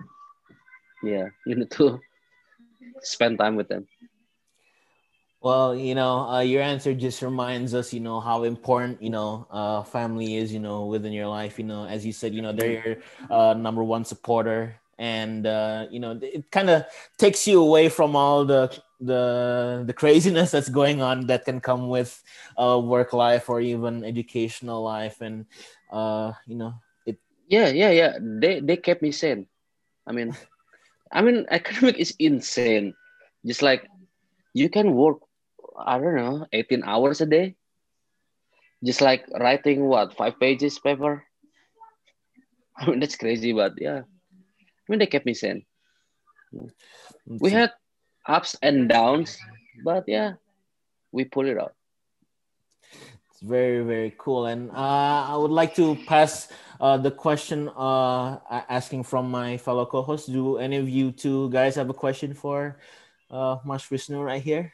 [1.03, 2.01] yeah, you need to
[3.01, 3.87] spend time with them.
[5.47, 9.47] Well, you know, uh, your answer just reminds us, you know, how important, you know,
[9.47, 11.55] uh, family is, you know, within your life.
[11.57, 12.97] You know, as you said, you know, they're your
[13.31, 16.83] uh, number one supporter, and uh, you know, it kind of
[17.17, 21.87] takes you away from all the the the craziness that's going on that can come
[21.87, 22.11] with
[22.59, 25.47] uh, work life or even educational life, and
[25.95, 26.75] uh, you know,
[27.07, 27.23] it.
[27.47, 28.19] Yeah, yeah, yeah.
[28.19, 29.47] They they kept me sane.
[30.09, 30.35] I mean,
[31.15, 32.99] I mean, academic is insane.
[33.47, 33.87] Just like
[34.51, 35.23] you can work,
[35.79, 37.57] I don't know, 18 hours a day.
[38.85, 41.25] Just like writing what five pages paper.
[42.77, 44.03] I mean, that's crazy, but yeah.
[44.05, 45.65] I mean, they kept me sane.
[47.27, 47.73] We had
[48.27, 49.39] ups and downs,
[49.85, 50.35] but yeah,
[51.13, 51.75] we pull it out.
[53.31, 56.49] It's very very cool, and uh, I would like to pass
[56.81, 60.29] uh, the question uh, asking from my fellow co-hosts.
[60.29, 62.79] Do any of you two guys have a question for
[63.31, 64.73] uh, Mash Whisnu right here?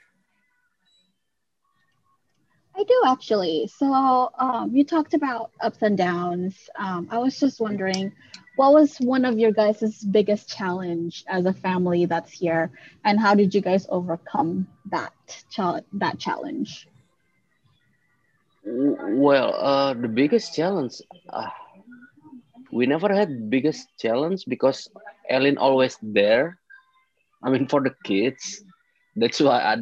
[2.83, 3.69] I do actually.
[3.69, 6.71] So um, you talked about ups and downs.
[6.79, 8.13] Um, I was just wondering,
[8.57, 12.71] what was one of your guys' biggest challenge as a family that's here,
[13.05, 15.15] and how did you guys overcome that
[15.93, 16.89] that challenge?
[18.65, 20.95] Well, uh, the biggest challenge,
[21.29, 21.49] uh,
[22.73, 24.89] we never had biggest challenge because
[25.29, 26.59] Elin always there.
[27.43, 28.65] I mean, for the kids,
[29.17, 29.77] that's why I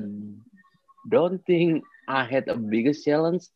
[1.09, 3.47] don't think I had a biggest challenge.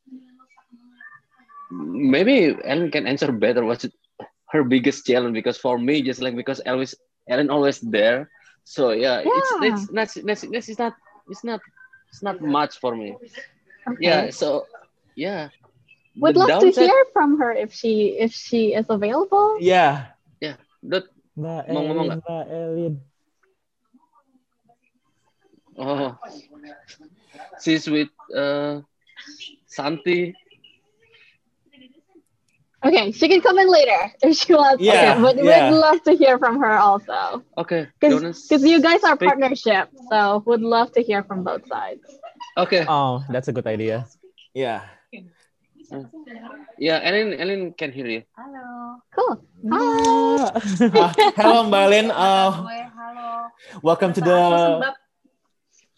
[1.74, 3.64] Maybe Elin can answer better.
[3.66, 3.82] What's
[4.54, 5.34] her biggest challenge?
[5.34, 6.94] Because for me, just like because Elvis,
[7.26, 8.30] Elin always there.
[8.62, 9.34] So yeah, Yeah.
[9.34, 10.94] it's it's not it's, it's, it's not
[11.26, 11.60] it's not
[12.08, 13.18] it's not much for me.
[13.90, 13.98] Okay.
[13.98, 14.30] Yeah.
[14.30, 14.70] So
[15.18, 15.50] yeah.
[16.22, 19.58] Would The love to hear from her if she if she is available.
[19.58, 20.14] Yeah.
[20.86, 22.94] that- Mbak Mau ngomong Elin, Mbak Elin.
[25.74, 26.14] Oh,
[27.62, 28.80] she's with uh,
[29.66, 30.34] Santi.
[32.84, 34.82] Okay, she can come in later if she wants.
[34.84, 35.70] Yeah, okay, but yeah.
[35.72, 37.40] we'd love to hear from her also.
[37.56, 39.28] Okay, you Because you guys are speak?
[39.32, 42.04] partnership, so would love to hear from both sides.
[42.60, 44.04] Okay, Oh, that's a good idea.
[44.52, 44.84] Yeah.
[46.78, 48.22] yeah, Elin, Elin can hear you.
[48.36, 49.00] Hello.
[49.16, 49.34] Cool.
[49.72, 49.80] Hi.
[50.84, 52.06] Uh, hello, Mbak Lin.
[52.12, 53.48] Uh, Gue halo.
[53.80, 54.94] welcome to the sebab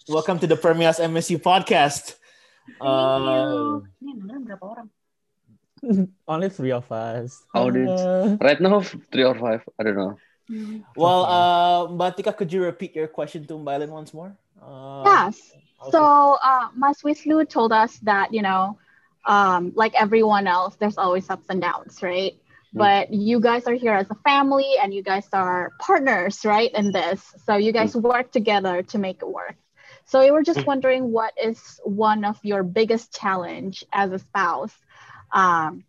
[0.08, 2.14] welcome to the Permias MSU podcast.
[2.80, 4.86] Uh, ini yang dengerin berapa orang?
[6.30, 7.40] Only three of us.
[7.54, 8.80] Oh, this- Uh, Right now,
[9.12, 10.14] three or five, I don't know.
[10.94, 14.34] well, uh, Mbak Tika, could you repeat your question to Mbak Lin once more?
[14.62, 15.38] Uh, Yes.
[15.82, 15.90] okay.
[15.90, 18.78] So, uh, Mas Wisnu told us that, you know,
[19.26, 22.34] um, like everyone else, there's always ups and downs, right?
[22.74, 22.78] Mm.
[22.78, 26.70] But you guys are here as a family and you guys are partners, right?
[26.74, 27.22] In this.
[27.46, 29.56] So, you guys work together to make it work.
[30.06, 34.74] So, we were just wondering what is one of your biggest challenge as a spouse?
[35.32, 35.84] Um,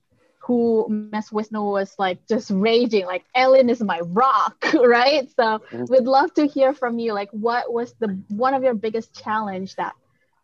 [0.45, 5.29] who Miss Wisnu was like just raging, like Elin is my rock, right?
[5.31, 5.87] So Mhm.
[5.87, 7.13] we'd love to hear from you.
[7.13, 9.93] Like, what was the one of your biggest challenge that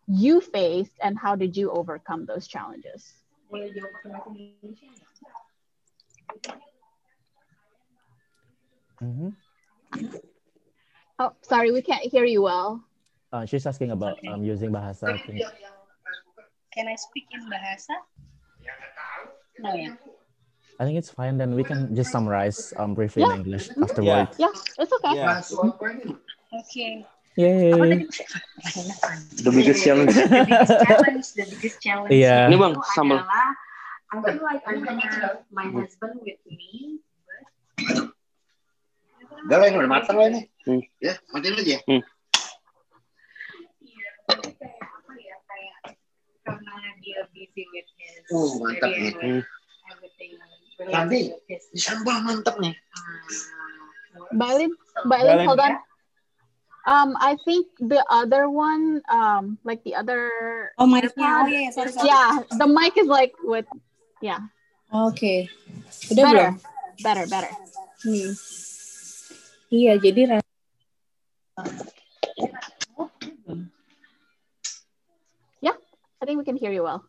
[0.08, 3.14] you faced, and how did you overcome those challenges?
[3.50, 5.04] Boleh jawab pakai bahasa Indonesia nggak?
[9.02, 9.30] mhm.
[11.20, 12.84] Oh, sorry, we can't hear you well.
[13.34, 15.10] Uh, she's asking about um, using bahasa.
[15.10, 15.42] I think.
[16.70, 17.98] Can I speak in bahasa?
[19.58, 19.98] No ya.
[20.78, 21.42] I think it's fine.
[21.42, 23.34] Then we can just summarize um, briefly Yeah.
[23.34, 23.82] in English Yeah.
[23.82, 24.34] afterwards.
[24.38, 25.14] Yeah, it's okay.
[25.18, 25.42] Yeah.
[26.54, 26.86] Oke.
[27.34, 27.74] Yay.
[27.74, 28.06] Tadi?
[29.42, 30.14] The biggest challenge.
[30.14, 32.14] The biggest challenge, the biggest challenge.
[32.14, 32.54] Iya.
[32.54, 33.26] Ini bang, sambal.
[33.26, 34.78] I feel like I
[35.10, 37.02] have my husband with me.
[39.50, 40.42] Udah lah, ini udah matang lah ini.
[40.70, 40.86] Hmm.
[41.02, 41.78] Ya, matiin aja.
[41.90, 42.00] Iya,
[44.34, 45.76] tapi kayak apa ya, kayak
[46.44, 49.14] karena dia busy with his Oh, mantap nih.
[49.88, 50.32] everything
[50.84, 51.20] Nanti.
[51.48, 52.74] Ini sambal mantap nih.
[52.74, 53.30] uh,
[54.14, 54.72] So, Balin,
[55.06, 55.46] Balin.
[55.48, 55.74] hold on.
[56.84, 60.28] Um, I think the other one, um, like the other,
[60.76, 61.16] Oh, mic-nya.
[61.16, 62.12] AirPod, Oh, iya, sorry, sorry.
[62.12, 63.64] yeah, the mic is like with,
[64.20, 64.52] yeah,
[64.92, 65.48] Oke.
[66.12, 66.54] Udah better, belum?
[67.00, 67.52] better, better.
[68.04, 68.32] Hmm.
[69.72, 70.46] Iya, jadi ra-
[76.24, 77.04] I think we can hear you well.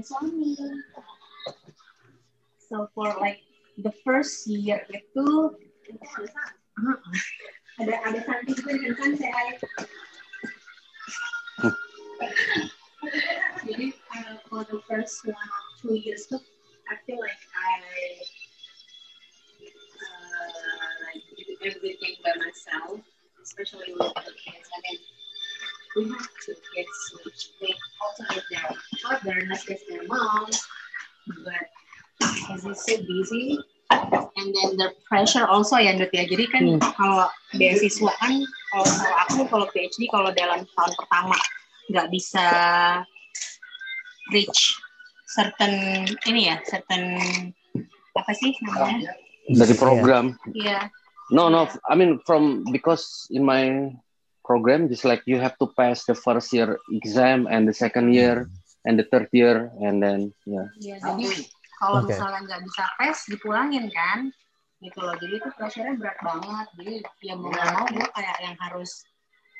[0.00, 0.56] suami.
[2.64, 3.44] So for like
[3.76, 5.52] the first year itu uh,
[7.84, 9.52] ada ada Santi juga dengan saya.
[13.68, 16.40] Jadi uh, for the first one or two years tuh
[16.88, 17.84] I feel like I
[20.08, 21.20] uh, like
[21.68, 23.04] everything by myself,
[23.44, 24.72] especially with the kids.
[24.72, 25.19] I mean,
[25.96, 28.66] we have two kids which they also have their
[29.02, 30.46] father, not just their mom,
[31.44, 31.66] but
[32.18, 33.58] because he's so busy.
[33.90, 36.22] And then the pressure also ya Dut ya.
[36.22, 37.26] Jadi kan kalau
[37.58, 38.38] beasiswa kan
[38.70, 41.34] kalau kalau aku kalau PhD kalau dalam tahun pertama
[41.90, 42.46] nggak bisa
[44.30, 44.78] reach
[45.34, 47.02] certain ini ya certain
[48.14, 49.10] apa sih namanya?
[49.50, 50.38] Dari program.
[50.54, 50.86] Iya.
[51.34, 51.66] No, no.
[51.90, 53.90] I mean, from because in my
[54.50, 58.50] program, just like you have to pass the first year exam and the second year
[58.82, 60.66] and the third year, and then yeah.
[60.82, 61.46] Iya, jadi
[61.78, 62.10] kalau Oke.
[62.10, 64.34] misalnya nggak bisa tes, dipulangin kan,
[64.82, 65.14] gitu loh.
[65.22, 66.66] Jadi itu pressure-nya berat banget.
[66.82, 69.06] Jadi ya mau nggak mau gue kayak yang harus,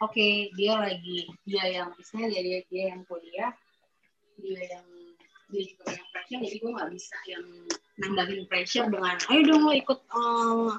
[0.02, 3.52] oke dia lagi dia yang misalnya dia dia, dia yang kuliah,
[4.42, 4.86] dia yang
[5.54, 7.44] dia juga yang pressure, jadi gue nggak bisa yang
[8.00, 10.70] nambahin pressure dengan, ayo dong lo ikut eh,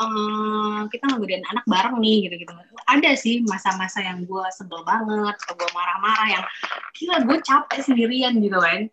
[0.00, 2.52] eh, kita ngegedein anak bareng nih gitu-gitu.
[2.88, 6.44] Ada sih masa-masa yang gue sebel banget, atau gue marah-marah yang
[6.96, 8.88] gila gue capek sendirian gitu kan.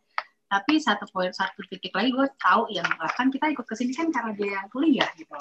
[0.48, 2.88] Tapi satu poin satu titik lagi gue tahu yang
[3.20, 5.36] kan kita ikut ke sini kan karena dia yang kuliah gitu.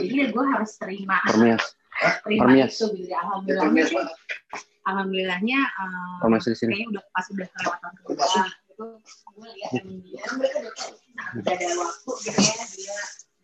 [0.00, 1.20] Jadi ya gue harus terima.
[1.28, 1.64] Permias,
[2.24, 2.72] terima Permias.
[2.76, 3.12] itu gitu.
[3.12, 4.00] Alhamdulillahnya sih
[4.88, 6.72] alhamdulillahnya eh, sini.
[6.72, 8.84] kayaknya udah pas udah kelewatan kedua itu
[9.36, 10.22] gue lihat emang dia
[11.36, 12.96] udah ada waktu gitu ya dia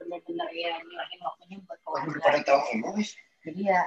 [0.04, 2.92] benar-benar ya nyerahin waktunya buat keluarga pada tahu semua,
[3.42, 3.82] jadi ya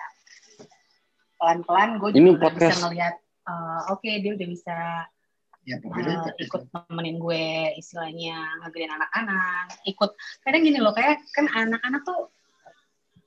[1.37, 2.77] pelan-pelan gue Ini juga bisa podcast.
[2.83, 3.15] ngelihat
[3.47, 4.77] eh, oke dia udah bisa
[5.67, 10.15] Ya, pokoknya ikut nemenin gue istilahnya ngajarin anak-anak ikut.
[10.39, 12.31] Kadang gini loh kayak kan anak-anak tuh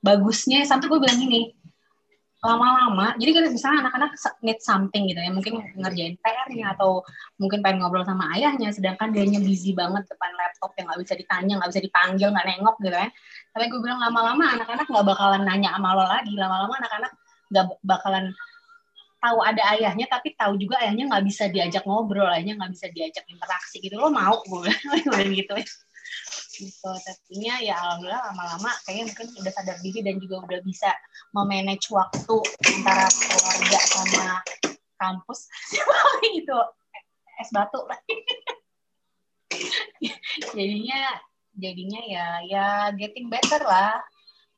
[0.01, 1.53] bagusnya sampai gue bilang gini
[2.41, 3.13] lama-lama.
[3.21, 5.29] Jadi kan misalnya anak-anak need something gitu ya.
[5.29, 7.05] Mungkin ngerjain PR-nya atau
[7.37, 11.53] mungkin pengen ngobrol sama ayahnya sedangkan dianya busy banget depan laptop yang nggak bisa ditanya
[11.61, 13.09] nggak bisa dipanggil nggak nengok gitu kan
[13.53, 16.33] tapi gue bilang lama-lama anak-anak nggak bakalan nanya sama lo lagi.
[16.33, 17.11] Lama-lama anak-anak
[17.53, 18.25] nggak bakalan
[19.21, 23.25] tahu ada ayahnya tapi tahu juga ayahnya nggak bisa diajak ngobrol ayahnya nggak bisa diajak
[23.29, 24.01] interaksi gitu.
[24.01, 24.41] Lo mau?
[24.49, 25.53] Gue gitu
[26.61, 26.91] gitu.
[27.01, 30.93] Tapinya ya alhamdulillah lama-lama kayaknya mungkin udah sadar diri dan juga udah bisa
[31.33, 32.35] memanage waktu
[32.77, 34.27] antara keluarga sama
[35.01, 35.49] kampus.
[36.39, 36.57] Itu
[37.41, 37.81] es batu.
[40.55, 41.01] Jadinya
[41.51, 43.99] jadinya ya ya getting better lah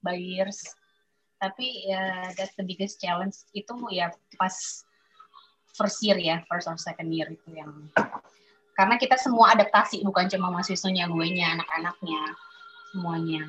[0.04, 0.60] by years.
[1.40, 3.48] Tapi ya that's the biggest challenge.
[3.56, 4.84] Itu ya pas
[5.74, 7.74] first year ya first or second year itu yang
[8.74, 12.22] karena kita semua adaptasi bukan cuma mahasiswanya gue nya anak-anaknya
[12.94, 13.44] semuanya.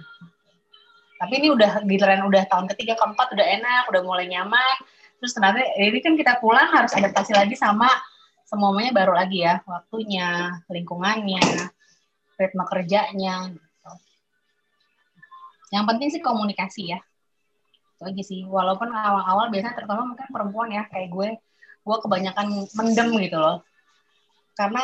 [1.17, 4.77] Tapi ini udah giliran udah tahun ketiga keempat udah enak udah mulai nyaman.
[5.21, 7.89] Terus ternyata ini kan kita pulang harus adaptasi lagi sama
[8.45, 9.65] semuanya baru lagi ya.
[9.65, 11.73] Waktunya lingkungannya
[12.35, 13.63] ritme kerjanya gitu.
[15.73, 17.01] yang penting sih komunikasi ya.
[17.97, 18.45] Itu aja sih.
[18.45, 21.29] Walaupun awal-awal biasanya terutama mungkin perempuan ya kayak gue
[21.85, 23.65] gue kebanyakan mendem gitu loh.
[24.55, 24.83] Karena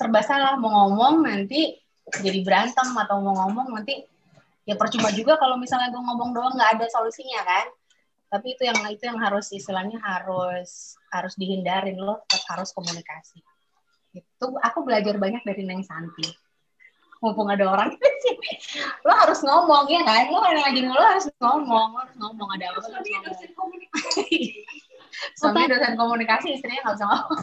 [0.00, 1.76] serba salah mau ngomong nanti
[2.24, 4.00] jadi berantem atau mau ngomong nanti
[4.64, 7.68] ya percuma juga kalau misalnya gue ngomong doang nggak ada solusinya kan?
[8.32, 13.44] Tapi itu yang itu yang harus istilahnya harus harus dihindarin lo tetap harus komunikasi.
[14.16, 16.32] Itu aku belajar banyak dari Neng Santi.
[17.20, 18.52] Mumpung ada orang di sini
[19.04, 20.32] lo harus ngomong ya kan?
[20.32, 23.84] Lo yang ngajarin lo harus ngomong lo harus ngomong ada apa harus ngomong
[25.36, 27.40] suaminya dosen komunikasi istrinya nggak bisa ngomong.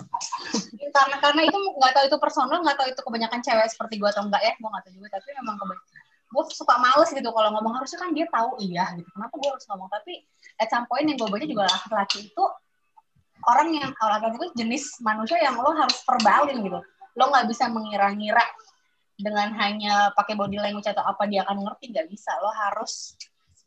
[0.87, 4.23] Karena karena itu nggak tahu itu personal nggak tahu itu kebanyakan cewek seperti gue atau
[4.25, 5.07] enggak ya gue nggak tahu juga.
[5.19, 7.73] Tapi memang kebanyakan gue suka males gitu kalau ngomong.
[7.77, 9.09] Harusnya kan dia tahu iya gitu.
[9.13, 9.87] Kenapa gue harus ngomong?
[9.91, 10.13] Tapi
[10.59, 12.43] at some point yang gue baca juga laki-laki itu
[13.45, 16.79] orang yang laki-laki itu jenis manusia yang lo harus verbalin gitu.
[17.17, 18.43] Lo nggak bisa mengira-ngira
[19.17, 22.33] dengan hanya pakai body language atau apa dia akan ngerti nggak bisa.
[22.41, 23.17] Lo harus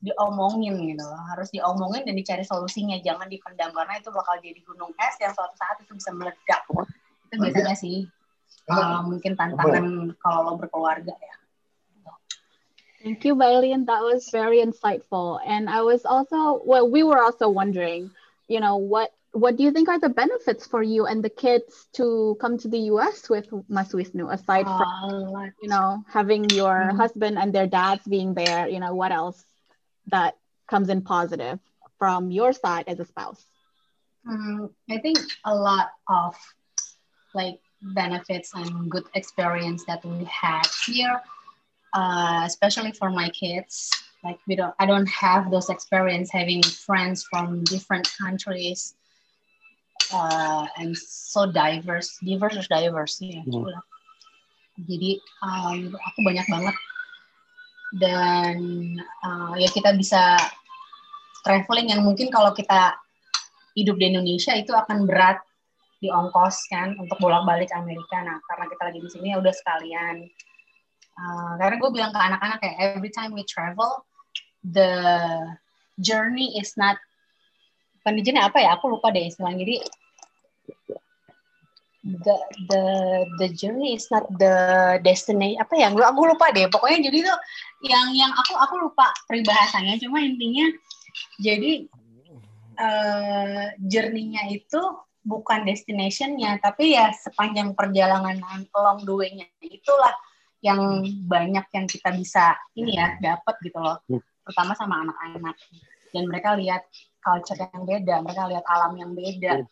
[0.00, 1.22] diomongin gitu loh.
[1.30, 2.96] Harus diomongin dan dicari solusinya.
[3.04, 6.62] Jangan dipendam karena itu bakal jadi gunung es yang suatu saat itu bisa meledak.
[7.28, 8.08] Itu biasanya sih.
[8.70, 11.34] Uh, mungkin tantangan kalau lo berkeluarga ya.
[13.02, 13.86] Thank you, Bailin.
[13.88, 15.40] That was very insightful.
[15.40, 18.12] And I was also, well, we were also wondering,
[18.46, 21.88] you know, what what do you think are the benefits for you and the kids
[21.94, 24.84] to come to the US with Mas Wisnu, aside from,
[25.32, 26.96] Uh, you know, having your Mhm.
[26.98, 29.40] husband and their dads being there, you know, what else
[30.08, 30.36] that
[30.68, 31.58] comes in positive
[31.98, 33.44] from your side as a spouse?
[34.26, 36.36] Mm, I think a lot of
[37.34, 37.60] like
[37.94, 41.20] benefits and good experience that we had here,
[41.94, 43.90] uh, especially for my kids.
[44.22, 48.94] Like we don't, I don't have those experience having friends from different countries,
[50.12, 53.40] uh, and so diverse, diverse is diverse ya.
[53.40, 53.64] Hmm.
[54.80, 56.76] Jadi um, aku banyak banget
[57.96, 58.58] dan
[59.26, 60.38] uh, ya kita bisa
[61.42, 62.94] traveling yang mungkin kalau kita
[63.74, 65.40] hidup di Indonesia itu akan berat
[66.00, 68.24] di ongkos kan untuk bolak-balik Amerika.
[68.24, 70.16] Nah, karena kita lagi di sini ya udah sekalian.
[71.20, 74.00] Uh, karena gue bilang ke anak-anak kayak every time we travel,
[74.64, 74.96] the
[76.00, 76.96] journey is not
[78.00, 78.80] journey apa ya?
[78.80, 79.60] Aku lupa deh istilahnya.
[79.60, 79.76] Jadi
[82.00, 82.36] the
[82.72, 82.82] the
[83.36, 84.54] the journey is not the
[85.04, 85.92] destination apa ya?
[85.92, 86.66] Aku lupa deh.
[86.72, 87.38] Pokoknya jadi tuh
[87.84, 90.00] yang yang aku aku lupa peribahasanya.
[90.00, 90.64] Cuma intinya
[91.40, 91.88] jadi
[92.80, 94.80] uh, journey-nya itu
[95.20, 98.40] bukan destination-nya, tapi ya sepanjang perjalanan
[98.72, 100.16] along the way-nya itulah
[100.64, 104.00] yang banyak yang kita bisa ini ya dapat gitu loh.
[104.44, 105.56] Pertama sama anak-anak
[106.16, 106.88] dan mereka lihat
[107.20, 109.64] culture yang beda, mereka lihat alam yang beda.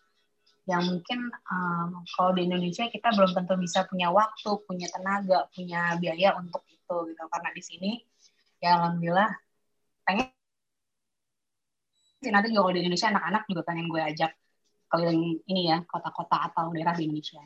[0.68, 5.96] Yang mungkin um, kalau di Indonesia kita belum tentu bisa punya waktu, punya tenaga, punya
[5.96, 7.24] biaya untuk itu gitu.
[7.32, 7.90] Karena di sini
[8.60, 9.30] ya alhamdulillah
[10.04, 10.28] pengen
[12.18, 14.32] sih nanti juga kalau di Indonesia anak-anak juga pengen gue ajak
[14.90, 17.40] keliling ini ya kota-kota atau daerah di Indonesia.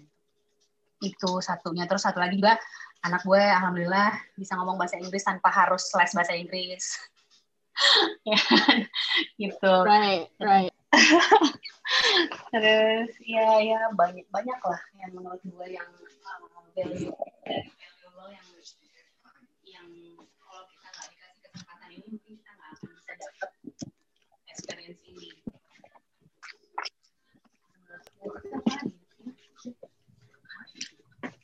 [1.03, 1.87] Itu satunya.
[1.87, 2.59] Terus satu lagi juga
[3.07, 6.85] anak gue alhamdulillah bisa ngomong bahasa Inggris tanpa harus les bahasa Inggris.
[8.23, 8.39] Ya
[9.41, 9.73] gitu.
[9.83, 10.71] Right, right.
[12.53, 15.89] terus ya ya banyak banyak lah yang menurut gue yang
[16.27, 17.13] um, value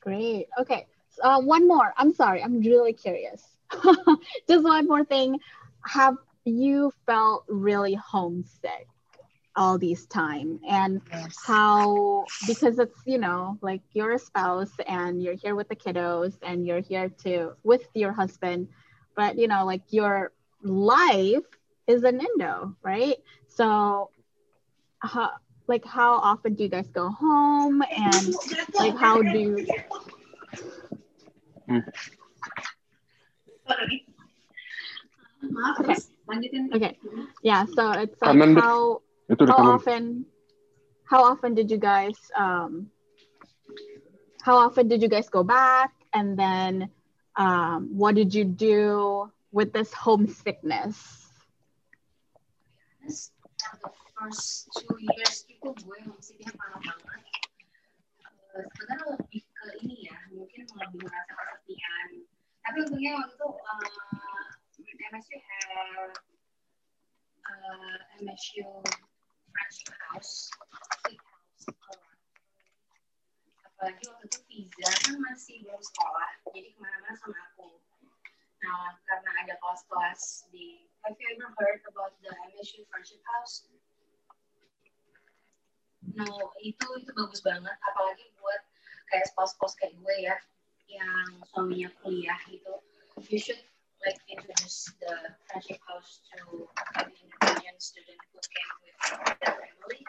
[0.01, 0.47] Great.
[0.59, 0.87] Okay.
[1.23, 1.93] Uh, one more.
[1.99, 2.43] I'm sorry.
[2.43, 3.45] I'm really curious.
[4.49, 5.39] Just one more thing.
[5.85, 8.89] Have you felt really homesick?
[9.59, 11.03] All these time and
[11.45, 16.35] how because it's you know like you're a spouse and you're here with the kiddos
[16.43, 18.69] and you're here to with your husband
[19.17, 20.31] but you know like your
[20.63, 21.43] life
[21.89, 23.17] is an indo right
[23.49, 24.11] so
[25.01, 25.33] how
[25.67, 28.35] like how often do you guys go home and
[28.79, 29.67] like how do you
[33.67, 34.07] Sorry.
[35.43, 36.73] Maaf, terus lanjutin.
[36.75, 36.97] okay
[37.43, 39.75] yeah so it's like Kanan how Itu how rekaman.
[39.77, 40.03] often
[41.05, 42.89] how often did you guys um
[44.41, 46.89] how often did you guys go back and then
[47.37, 51.29] um what did you do with this homesickness
[53.05, 57.25] the first two years itu gue homesicknya parah banget.
[58.59, 62.09] Eh, sebenarnya lebih ke ini ya, mungkin lebih merasa kesepian.
[62.67, 63.87] Tapi untungnya waktu itu uh,
[65.09, 66.13] MSU have
[67.49, 69.18] uh, MSU friendship
[70.13, 70.51] house.
[73.63, 77.79] Apalagi waktu itu Visa kan masih belum sekolah, jadi ke mana-mana sama aku.
[78.59, 83.71] Nah, karena ada kelas-kelas di Have you ever heard about the MSU Friendship House?
[86.03, 86.27] No,
[86.59, 88.63] itu itu bagus banget, apalagi buat
[89.15, 90.37] kayak spouse-spouse kayak gue ya,
[90.91, 92.83] yang suaminya kuliah gitu.
[93.31, 93.63] You should
[94.05, 95.15] like introduce the
[95.49, 96.67] Friendship House to
[96.99, 98.97] an Indonesian student who came with
[99.43, 100.03] their family.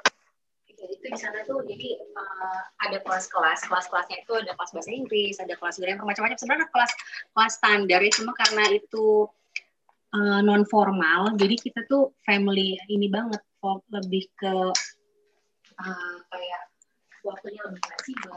[0.69, 5.35] Gitu, itu di sana tuh jadi uh, ada kelas-kelas, kelas-kelasnya itu ada kelas bahasa Inggris,
[5.41, 6.37] ada kelas grammar macam-macam.
[6.37, 6.91] Sebenarnya kelas
[7.33, 9.27] kelas standar ya, cuma karena itu
[10.17, 13.45] non formal jadi kita tuh family ini banget
[13.93, 14.53] lebih ke
[15.77, 16.61] uh, kayak
[17.21, 18.33] waktunya lebih fleksibel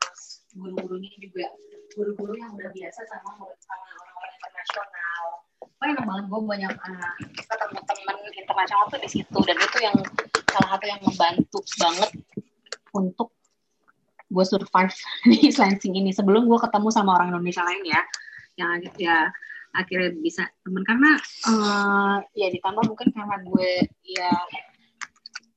[0.00, 1.46] terus guru-gurunya juga
[1.92, 3.99] guru-guru yang udah biasa sama murid- sama
[4.60, 5.24] internasional.
[5.80, 9.38] Wah enak banget gue banyak uh, ketemu temen internasional tuh di situ.
[9.48, 9.96] Dan itu yang
[10.52, 12.10] salah satu yang membantu banget
[12.92, 13.28] untuk
[14.30, 14.94] gue survive
[15.32, 16.10] di Lansing ini.
[16.12, 18.00] Sebelum gue ketemu sama orang Indonesia lain ya
[18.60, 19.16] yang ya
[19.72, 20.84] akhirnya bisa temen.
[20.84, 21.16] Karena
[21.48, 23.70] eh, ya ditambah mungkin karena gue
[24.04, 24.32] ya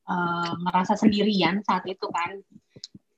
[0.08, 2.40] eh, ngerasa sendirian saat itu kan.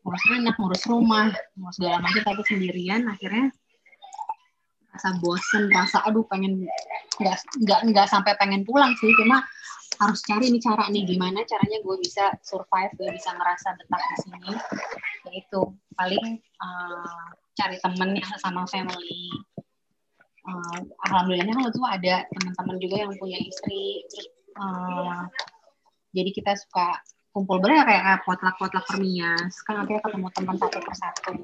[0.06, 3.50] Ngurus anak ngurus rumah ngurus segala macam tapi sendirian akhirnya
[4.96, 6.64] rasa bosen rasa aduh pengen
[7.20, 9.44] nggak nggak sampai pengen pulang sih cuma
[9.96, 14.16] harus cari nih cara nih gimana caranya gue bisa survive gue bisa ngerasa betah di
[14.20, 14.52] sini.
[15.32, 15.60] Yaitu
[15.96, 19.32] paling eh, cari temen yang sama family.
[20.46, 20.78] Uh,
[21.10, 24.06] alhamdulillahnya waktu itu ada teman-teman juga yang punya istri.
[24.54, 25.26] Uh,
[26.14, 27.02] jadi kita suka
[27.34, 31.34] kumpul bener kayak potluck-potluck permias kan akhirnya ketemu teman satu persatu.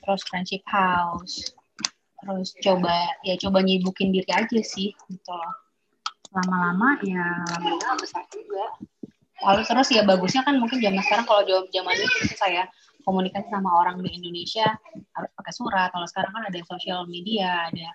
[0.00, 1.52] Terus friendship house
[2.24, 5.38] terus coba ya coba nyibukin diri aja sih gitu
[6.34, 8.64] lama-lama ya alhamdulillah besar juga.
[9.44, 12.66] Terus ya bagusnya kan mungkin zaman sekarang kalau jawab zaman dulu itu saya
[13.04, 14.66] komunikasi sama orang di Indonesia
[15.14, 15.88] harus pakai surat.
[15.94, 17.92] Kalau sekarang kan ada sosial media ada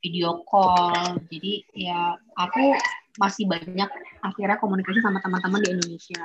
[0.00, 1.20] video call.
[1.28, 2.76] Jadi ya aku
[3.20, 3.90] masih banyak
[4.24, 6.24] akhirnya komunikasi sama teman-teman di Indonesia.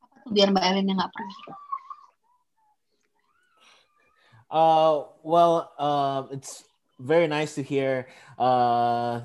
[0.00, 1.38] Apa tuh biar Mbak Elin yang nggak pergi
[4.54, 6.62] Uh, well, uh, it's
[7.00, 8.06] very nice to hear
[8.38, 9.20] uh,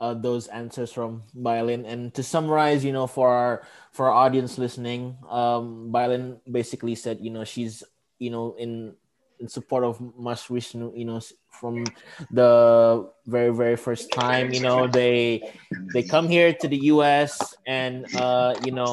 [0.00, 1.86] uh, those answers from Violin.
[1.86, 7.18] And to summarize, you know, for our for our audience listening, um, Violin basically said,
[7.20, 7.84] you know, she's
[8.18, 8.96] you know in
[9.38, 11.86] in support of Mas Wisnu, you know, from
[12.32, 15.46] the very very first time, you know, they
[15.94, 17.54] they come here to the U.S.
[17.68, 18.90] and uh, you know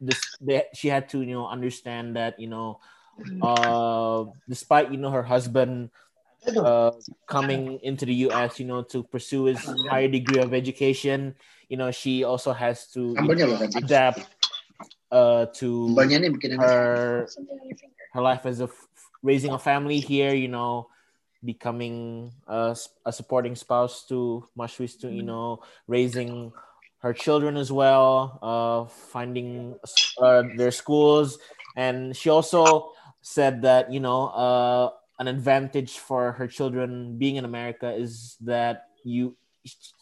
[0.00, 2.78] this they, she had to you know understand that you know
[3.42, 5.90] uh despite you know her husband
[6.46, 6.90] uh
[7.26, 11.34] coming into the US you know to pursue his higher degree of education
[11.68, 14.36] you know she also has to you know, adapt
[15.10, 16.66] uh to Sambalnya nih bikin enak.
[16.66, 17.28] her
[18.12, 18.88] her life as a f-
[19.22, 20.88] raising a family here you know
[21.44, 22.74] becoming a,
[23.06, 26.52] a supporting spouse to Mas Wis to you know raising
[26.98, 29.78] her children as well uh finding
[30.20, 31.38] uh, their schools
[31.76, 32.90] and she also
[33.28, 38.88] said that you know uh an advantage for her children being in America is that
[39.04, 39.36] you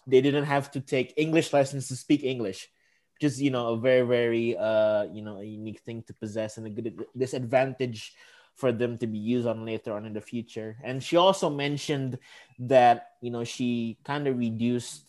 [0.06, 2.68] they didn't have to take English lessons to speak English
[3.16, 6.56] which is you know a very very uh you know a unique thing to possess
[6.58, 8.14] and a good disadvantage
[8.56, 10.80] for them to be used on later on in the future.
[10.82, 12.18] And she also mentioned
[12.58, 15.05] that you know she kind of reduced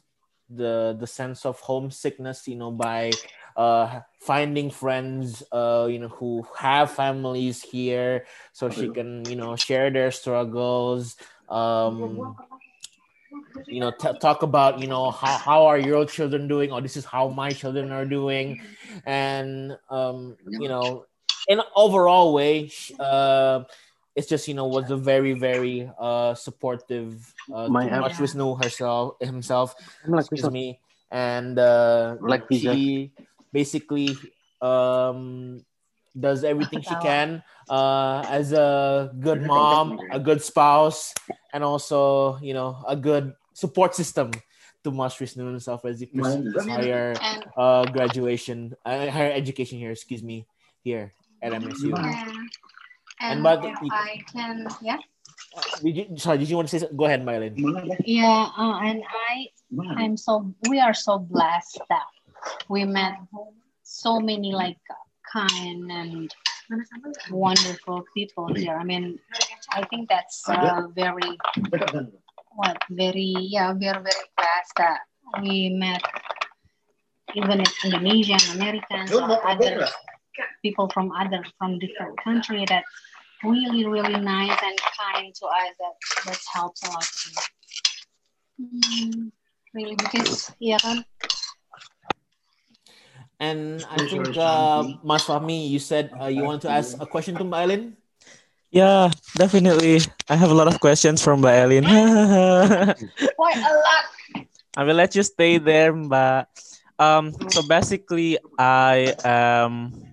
[0.50, 3.12] the the sense of homesickness you know by
[3.58, 9.56] uh, finding friends, uh, you know, who have families here, so she can, you know,
[9.56, 11.18] share their struggles.
[11.50, 12.38] Um,
[13.70, 16.96] you know, t- talk about, you know, how, how are your children doing, or this
[16.96, 18.60] is how my children are doing,
[19.06, 21.06] and um, you know,
[21.48, 23.64] in overall way, uh,
[24.18, 27.14] it's just you know was a very very uh supportive
[27.54, 30.82] uh My to app- Mas Wisnu herself himself I'm like, excuse me
[31.14, 32.74] and uh Like pizza.
[32.74, 33.14] she
[33.54, 34.18] basically
[34.60, 35.62] um
[36.18, 41.14] does everything she can uh as a good mom a good spouse
[41.54, 44.34] and also you know a good support system
[44.84, 47.14] to Mas Wisnu himself as he pursues higher
[47.54, 50.50] uh graduation uh, higher education here excuse me
[50.82, 51.14] here
[51.46, 52.18] at MSU and,
[53.20, 54.98] And and but- if I can, yeah,
[55.84, 56.98] did you, sorry did you want to say something?
[56.98, 57.54] go ahead Mylin
[58.06, 59.48] yeah, uh, and I,
[59.98, 62.06] I'm so we are so blessed that
[62.70, 63.18] we met
[63.84, 64.78] so many like
[65.32, 66.36] kind and
[67.32, 68.76] wonderful people here.
[68.76, 69.20] I mean,
[69.72, 71.38] I think that's uh, very
[72.56, 75.00] what very yeah we are very blessed that
[75.42, 76.02] we met
[77.36, 79.88] even if Indonesian, Americans, or other
[80.62, 82.88] people from other from different country that's
[83.44, 85.72] really really nice and kind to us.
[85.80, 87.04] That that helps a lot.
[87.04, 87.34] Too.
[88.58, 89.32] Mm,
[89.74, 90.82] really because yeah
[93.40, 97.38] and I think uh, Mas Fahmi you said uh, you want to ask a question
[97.38, 97.94] to Mylin
[98.70, 100.04] Yeah, definitely.
[100.28, 101.86] I have a lot of questions from Mbak Elin.
[103.36, 104.06] quite a lot.
[104.76, 106.52] I will let you stay there, Mbak.
[107.00, 110.07] Um, so basically, I am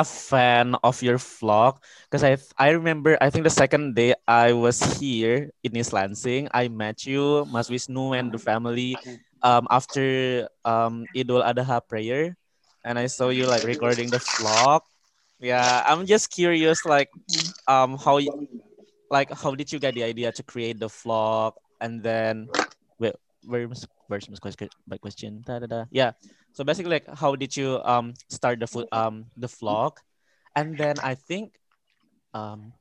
[0.00, 1.78] a fan of your vlog
[2.08, 6.48] because I I remember I think the second day I was here in East Lansing,
[6.52, 8.98] I met you, Mas Wisnu, and the family
[9.42, 12.36] um, after um, Idul Adha prayer,
[12.84, 14.82] and I saw you like recording the vlog.
[15.40, 17.08] Yeah, I'm just curious, like,
[17.66, 18.30] um, how you,
[19.10, 22.50] like, how did you get the idea to create the vlog, and then,
[22.98, 24.68] wait, where's where's my question?
[24.86, 25.42] My question.
[25.46, 25.84] Da, da, da.
[25.90, 26.12] Yeah.
[26.52, 30.02] So basically, like, how did you um start the food um the vlog,
[30.56, 31.58] and then I think,
[32.34, 32.74] um,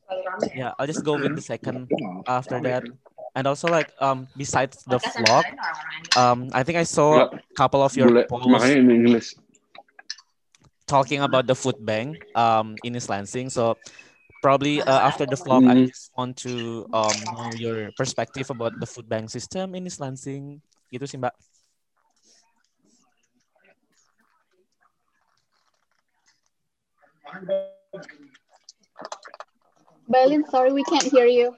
[0.54, 1.92] yeah, I'll just go with the second
[2.28, 2.90] after that,
[3.36, 5.54] and also like um besides the vlog,
[6.16, 9.36] um, I think I saw a couple of your posts in English.
[10.88, 13.50] talking about the food bank um in East Lansing.
[13.50, 13.78] So
[14.42, 15.86] probably uh, after the vlog, I Mhm.
[15.86, 20.62] just want to um know your perspective about the food bank system in East Lansing.
[20.90, 21.34] Gitu sih Mbak.
[30.10, 31.54] Berlin, sorry, we can't hear you.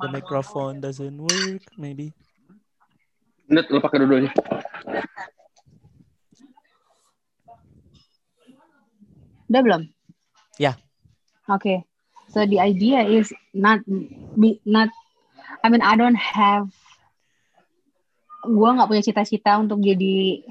[0.00, 2.16] The microphone doesn't work, maybe.
[3.44, 4.32] Net, lo pakai dua-duanya.
[9.52, 9.82] Udah belum?
[10.56, 10.80] Yeah.
[11.44, 11.84] Okay.
[12.32, 13.84] So the idea is not
[14.34, 14.88] be not
[15.62, 16.68] I mean I don't have
[18.44, 20.44] gua nggak punya cita-cita untuk jadi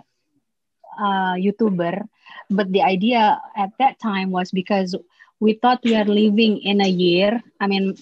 [0.97, 2.01] uh, YouTuber,
[2.49, 4.97] but the idea at that time was because
[5.37, 7.41] we thought we are living in a year.
[7.59, 7.93] I mean,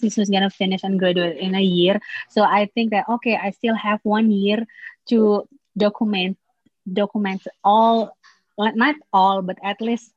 [0.00, 2.00] this was gonna finish and graduate in a year,
[2.30, 4.64] so I think that okay, I still have one year
[5.12, 6.38] to document
[6.86, 8.16] document all,
[8.56, 10.12] not all, but at least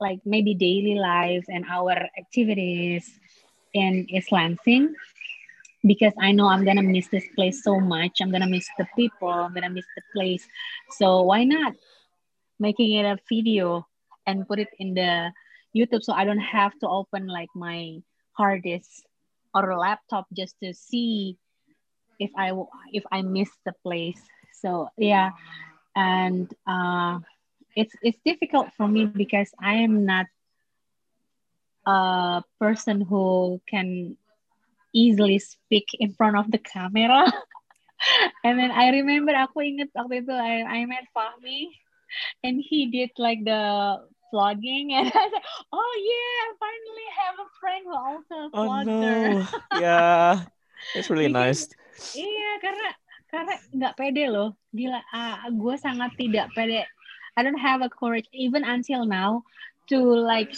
[0.00, 3.08] like maybe daily lives and our activities
[3.72, 4.94] in East Lansing
[5.86, 8.20] because I know I'm gonna miss this place so much.
[8.20, 9.28] I'm gonna miss the people.
[9.28, 10.46] I'm gonna miss the place.
[10.90, 11.74] So why not
[12.58, 13.86] making it a video
[14.26, 15.32] and put it in the
[15.76, 18.00] YouTube so I don't have to open like my
[18.32, 19.04] hard disk
[19.54, 21.36] or laptop just to see
[22.18, 22.52] if I
[22.92, 24.20] if I miss the place.
[24.52, 25.30] So yeah,
[25.94, 27.18] and uh,
[27.76, 30.26] it's it's difficult for me because I am not
[31.86, 34.16] a person who can
[34.94, 37.26] easily speak in front of the camera.
[38.44, 41.74] and then I remember aku inget waktu itu I, I met Fahmi
[42.46, 43.98] and he did like the
[44.30, 48.64] vlogging and I said, oh yeah, I finally have a friend who also a Oh
[48.70, 48.86] vlogger.
[48.86, 49.44] no.
[49.82, 50.32] yeah.
[50.94, 51.66] It's really nice.
[52.14, 52.88] Iya, karena
[53.30, 54.54] karena nggak pede loh.
[54.70, 56.86] Gila, ah, gue sangat tidak pede.
[57.34, 59.42] I don't have a courage even until now
[59.90, 60.54] to like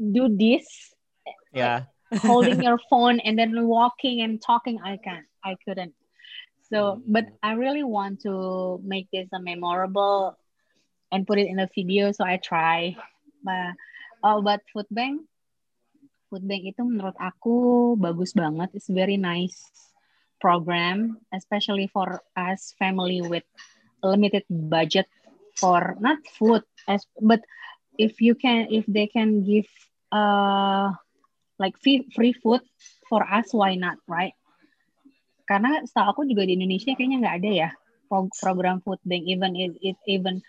[0.00, 0.64] do this,
[1.52, 1.91] Yeah.
[2.20, 4.80] Holding your phone and then walking and talking.
[4.82, 5.26] I can't.
[5.44, 5.94] I couldn't.
[6.70, 10.38] So, but I really want to make this a memorable
[11.10, 12.12] and put it in a video.
[12.12, 12.96] So I try.
[13.44, 13.76] But
[14.24, 15.22] oh, but food bank,
[16.30, 18.72] food bank itu menurut aku bagus banget.
[18.72, 19.68] It's very nice
[20.40, 23.44] program, especially for us family with
[24.02, 25.06] limited budget
[25.54, 27.40] for not food as but
[27.98, 29.68] if you can if they can give
[30.10, 30.90] uh
[31.60, 32.60] like free free food
[33.08, 34.36] for us why not right?
[35.48, 37.70] Karena setahu aku juga di Indonesia kayaknya nggak ada ya
[38.06, 40.40] pro- program food bank even it, it even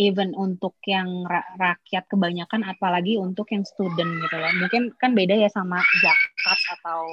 [0.00, 4.52] even untuk yang ra- rakyat kebanyakan apalagi untuk yang student gitu loh.
[4.60, 7.04] Mungkin kan beda ya sama zakat atau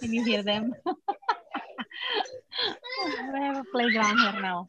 [0.00, 0.72] can you hear them
[3.32, 4.66] we have a playground here now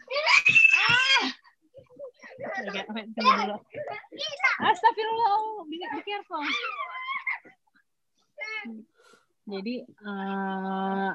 [9.50, 11.12] Jadi, eh,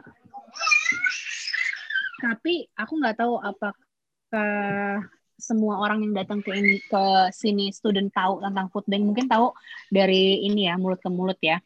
[2.18, 5.06] tapi aku nggak tahu apakah
[5.38, 7.04] semua orang yang datang ke ini ke
[7.34, 9.02] sini student tahu tentang food bank.
[9.06, 9.54] Mungkin tahu
[9.90, 11.62] dari ini ya mulut ke mulut ya.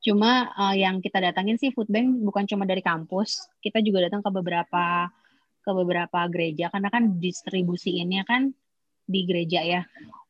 [0.00, 4.24] Cuma eh, yang kita datangin sih food bank bukan cuma dari kampus, kita juga datang
[4.24, 5.12] ke beberapa
[5.68, 8.56] ke beberapa gereja karena kan distribusi ini kan
[9.04, 9.82] di gereja ya.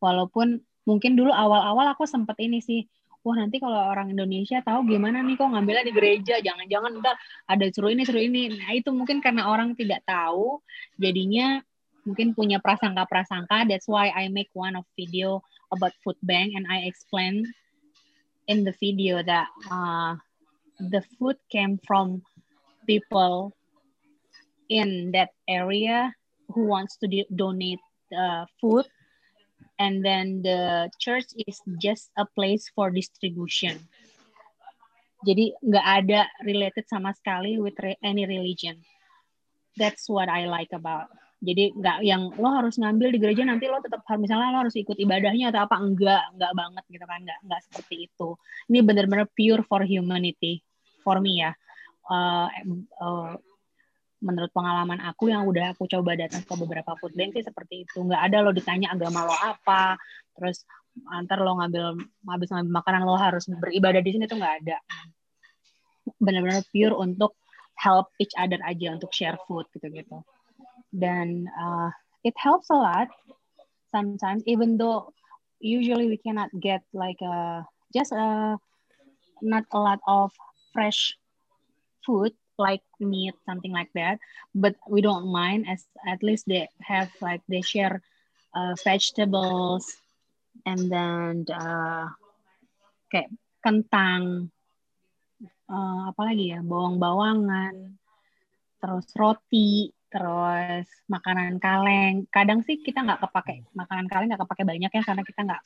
[0.02, 2.82] Walaupun mungkin dulu awal-awal aku sempet ini sih,
[3.22, 7.14] wah nanti kalau orang Indonesia tahu gimana nih kok ngambilnya di gereja, jangan-jangan ntar
[7.46, 8.58] ada suruh ini suruh ini.
[8.58, 10.58] Nah itu mungkin karena orang tidak tahu,
[10.98, 11.62] jadinya
[12.02, 13.70] mungkin punya prasangka-prasangka.
[13.70, 17.46] That's why I make one of video about food bank and I explain
[18.50, 20.16] in the video that uh,
[20.80, 22.24] the food came from
[22.88, 23.52] people
[24.68, 26.12] in that area
[26.52, 28.86] who wants to do- donate uh, food.
[29.78, 33.78] And then the church is just a place for distribution.
[35.22, 38.78] Jadi nggak ada related sama sekali with re- any religion.
[39.78, 41.10] That's what I like about.
[41.38, 44.74] Jadi nggak yang lo harus ngambil di gereja nanti lo tetap harus misalnya lo harus
[44.74, 47.18] ikut ibadahnya atau apa enggak enggak banget gitu kan.
[47.22, 48.28] Enggak enggak seperti itu.
[48.70, 50.62] Ini benar-benar pure for humanity.
[51.06, 51.54] For me ya.
[52.10, 52.50] Uh,
[52.98, 53.38] uh,
[54.18, 58.02] menurut pengalaman aku yang udah aku coba datang ke beberapa food bank sih seperti itu.
[58.02, 59.94] Nggak ada lo ditanya agama lo apa
[60.34, 60.66] terus
[61.14, 64.78] antar lo ngambil habis ngambil makanan lo harus beribadah di sini tuh nggak ada.
[66.18, 67.38] Benar-benar pure untuk
[67.78, 70.18] help each other aja untuk share food gitu-gitu.
[70.90, 71.94] Dan uh,
[72.26, 73.06] it helps a lot
[73.94, 75.14] sometimes even though
[75.62, 77.62] usually we cannot get like a
[77.94, 78.58] just a
[79.42, 80.34] not a lot of
[80.74, 81.14] fresh
[82.02, 84.18] food like meat something like that
[84.54, 88.02] but we don't mind as at least they have like they share
[88.54, 89.86] uh, vegetables
[90.66, 92.10] and then uh,
[93.08, 93.30] kayak
[93.62, 94.50] kentang
[95.70, 97.98] uh, apa lagi ya bawang-bawangan
[98.78, 102.24] terus roti terus makanan kaleng.
[102.32, 105.62] Kadang sih kita nggak kepake makanan kaleng nggak kepake banyak ya karena kita nggak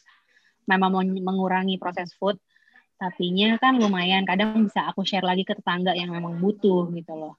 [0.67, 2.39] memang mau mengurangi proses food
[3.03, 7.35] tapinya kan lumayan kadang bisa aku share lagi ke tetangga yang memang butuh gitu loh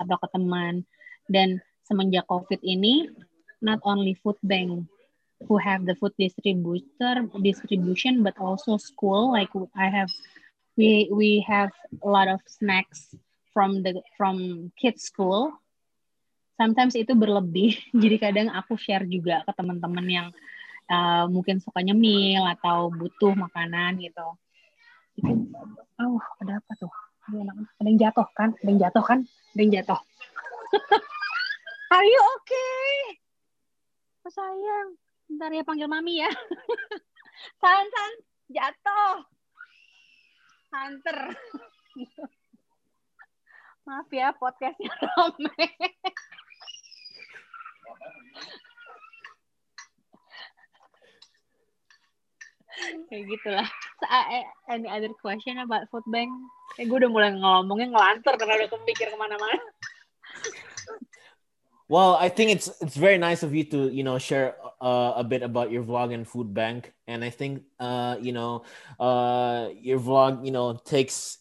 [0.00, 0.88] atau ke teman.
[1.28, 3.12] Dan semenjak covid ini
[3.60, 4.88] not only food bank
[5.44, 10.08] who have the food distributor distribution but also school like I have
[10.80, 11.68] we we have
[12.00, 13.12] a lot of snacks
[13.52, 15.52] from the from kids school.
[16.56, 20.28] Sometimes itu berlebih jadi kadang aku share juga ke teman-teman yang
[20.88, 24.24] uh, mungkin suka nyemil atau butuh makanan gitu.
[24.24, 24.45] itu
[26.02, 26.92] oh ada apa tuh?
[27.80, 28.54] Ada yang jatuh kan?
[28.62, 29.18] Ada yang jatuh kan?
[29.56, 30.00] Ada yang jatuh.
[31.94, 33.18] Are you okay?
[34.26, 34.88] Oh sayang.
[35.26, 36.30] Bentar ya panggil mami ya.
[37.62, 38.12] San san.
[38.52, 39.26] Jatuh.
[40.70, 41.18] Hunter.
[43.86, 45.70] Maaf ya podcastnya rame
[53.08, 53.68] kayak gitulah.
[54.04, 56.28] Uh, any other question about food bank?
[56.76, 59.64] Kayak gue udah mulai ngomongnya ngelantur karena udah kepikir kemana-mana.
[61.88, 65.22] Well, I think it's it's very nice of you to you know share uh, a
[65.22, 68.66] bit about your vlog and food bank, and I think uh, you know
[68.98, 71.38] uh, your vlog you know takes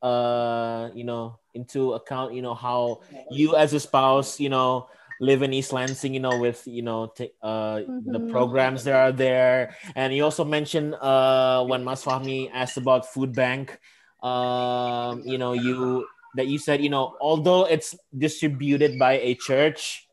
[0.00, 4.88] uh, you know into account you know how you as a spouse you know
[5.20, 8.26] live in East Lansing you know with you know t- uh, the Mhm.
[8.30, 13.34] programs that are there, and you also mentioned uh, when Mas Fahmi asked about food
[13.34, 13.78] bank,
[14.22, 20.08] um, you know you that you said, you know, although it's distributed by a church,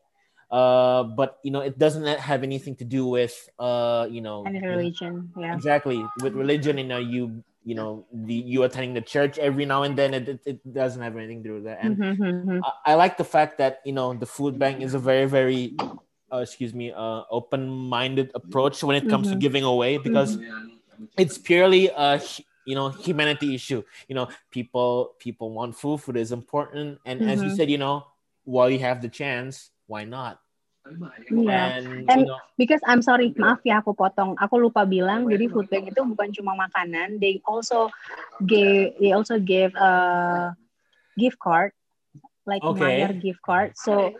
[0.50, 4.60] uh, but you know, it doesn't have anything to do with, uh, you know, any
[4.66, 6.78] religion yeah exactly with religion.
[6.78, 10.14] You know, you you know, the you attending the church every now and then.
[10.14, 11.78] It it, it doesn't have anything to do with that.
[11.80, 12.60] And Mhm, mhm.
[12.62, 15.76] I, I like the fact that you know the food bank is a very very,
[16.32, 19.40] uh, excuse me, uh, open-minded approach when it comes to Mhm.
[19.40, 20.38] giving away because
[21.16, 22.20] it's purely a
[22.64, 27.42] you know humanity issue you know people people want food food is important and as
[27.42, 27.56] you Mhm.
[27.56, 28.04] said you know
[28.44, 30.40] while you have the chance, why not?
[31.30, 31.60] Iya.
[32.08, 32.28] And, And-
[32.60, 34.36] Because I'm sorry, maaf ya aku potong.
[34.36, 35.24] Aku lupa bilang.
[35.24, 37.16] Jadi food bank itu bukan cuma makanan.
[37.16, 37.88] They also
[38.44, 39.92] gave they also gave a
[41.16, 41.72] gift card,
[42.44, 43.00] like Okay.
[43.00, 43.72] Mayer gift card.
[43.80, 44.12] So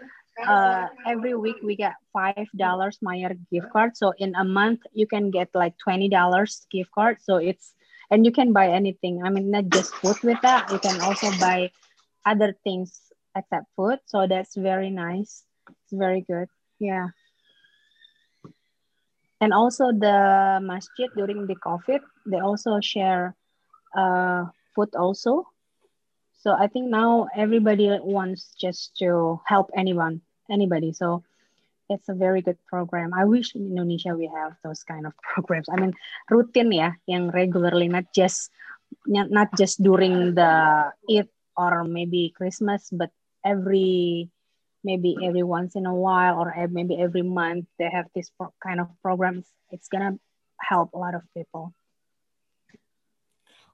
[0.49, 3.93] uh, every week we get five dollars Mayer gift card.
[3.93, 7.21] So in a month you can get like twenty dollars gift card.
[7.21, 7.77] So it's
[8.09, 9.21] and you can buy anything.
[9.21, 10.73] I mean, not just food with that.
[10.73, 11.69] You can also buy
[12.25, 14.01] other things except food.
[14.09, 15.45] So that's very nice.
[15.85, 16.49] It's very good.
[16.79, 17.09] Yeah.
[19.41, 23.35] And also the masjid during the COVID, they also share
[23.97, 25.49] uh, food also.
[26.41, 30.93] So I think now everybody wants just to help anyone, anybody.
[30.93, 31.25] So
[31.89, 33.13] it's a very good program.
[33.13, 35.69] I wish in Indonesia we have those kind of programs.
[35.69, 35.93] I mean,
[36.31, 38.51] rutin ya, yang regularly, not just
[39.07, 43.11] not just during the Eid or maybe Christmas, but
[43.45, 44.31] every
[44.83, 48.81] maybe every once in a while or maybe every month they have this pro- kind
[48.81, 49.47] of programs.
[49.71, 50.19] It's gonna
[50.61, 51.75] help a lot of people.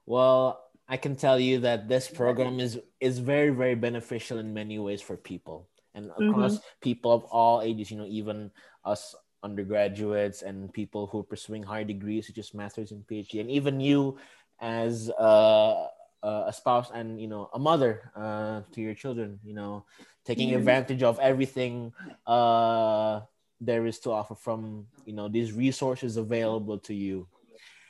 [0.05, 4.79] well, I can tell you that this program is is very very beneficial in many
[4.79, 7.91] ways for people and across people of all ages.
[7.91, 8.51] You know, even
[8.85, 13.51] us undergraduates and people who are pursuing higher degrees, such as masters and PhD, and
[13.51, 14.17] even you
[14.61, 15.87] as uh,
[16.23, 19.39] a spouse and you know a mother uh, to your children.
[19.43, 19.85] You know,
[20.27, 20.59] taking Mhm.
[20.59, 21.95] advantage of everything
[22.27, 23.23] uh,
[23.63, 27.25] there is to offer from you know these resources available to you.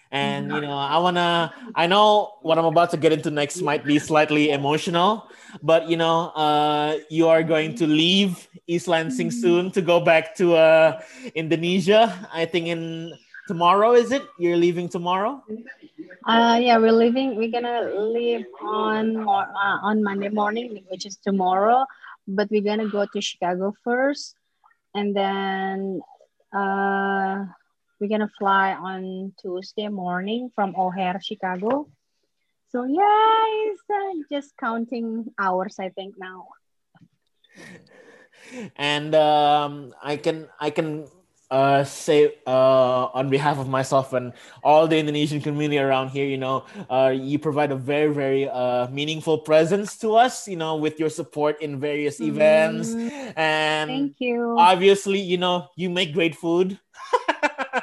[0.08, 1.52] And you know, I wanna.
[1.76, 5.28] I know what I'm about to get into next might be slightly emotional,
[5.60, 10.32] but you know, uh, you are going to leave East Lansing soon to go back
[10.40, 11.04] to uh,
[11.36, 12.08] Indonesia.
[12.32, 13.12] I think in
[13.52, 14.24] tomorrow is it?
[14.40, 15.44] You're leaving tomorrow.
[16.24, 17.36] Uh, yeah, we're leaving.
[17.36, 21.84] We're gonna leave on uh, on Monday morning, which is tomorrow.
[22.28, 24.36] But we're gonna go to Chicago first,
[24.94, 26.02] and then
[26.54, 27.46] uh,
[28.00, 31.88] we're gonna fly on Tuesday morning from O'Hare, Chicago.
[32.70, 36.48] So yeah, it's uh, just counting hours, I think now.
[38.76, 41.08] and um, I can I can
[41.50, 44.34] uh, say uh, on behalf of myself and
[44.64, 48.88] all the Indonesian community around here, you know, uh, you provide a very very uh,
[48.90, 54.16] meaningful presence to us, you know, with your support in various events, Mm, and Thank
[54.20, 54.56] you.
[54.58, 56.78] obviously, you know, you make great food.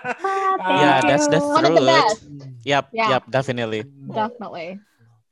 [0.04, 1.48] Ah, thank Yeah, that's the you.
[1.48, 2.04] One of the truth.
[2.04, 2.20] best,
[2.64, 3.08] Yep, Yeah.
[3.10, 3.84] yep, definitely.
[4.08, 4.80] definitely.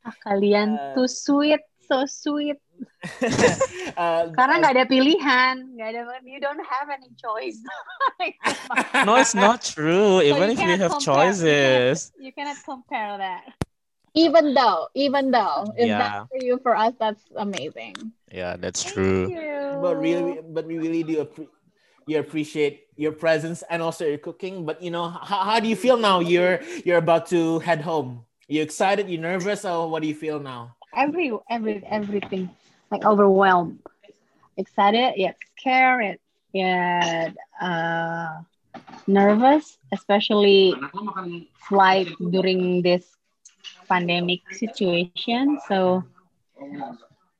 [0.04, 2.56] Ah, kalian Uh, too sweet, so sweet.
[3.96, 6.00] uh, Karena nggak ada pilihan, nggak ada.
[6.24, 7.58] You don't have any choice.
[9.06, 10.22] No, it's not true.
[10.22, 12.12] So Even you if you have compare- you cannot- choices.
[12.20, 13.44] You cannot compare that.
[14.14, 15.98] Even though, even though, if Yeah.
[15.98, 17.96] that's for you, for us, that's amazing.
[18.30, 19.24] Yeah, that's Thank true.
[19.32, 19.50] you.
[19.82, 21.48] but really but we really do appre-
[22.06, 25.74] you appreciate your presence and also your cooking but you know how, how do you
[25.74, 28.20] feel now you're you're about to head home
[28.52, 32.52] you excited you nervous or what do you feel now every every everything
[32.92, 33.80] like overwhelmed,
[34.58, 36.18] excited yet scared
[36.52, 38.42] yet uh,
[39.06, 40.74] nervous, especially
[41.68, 43.16] flight during this
[43.88, 45.58] pandemic situation.
[45.68, 46.04] So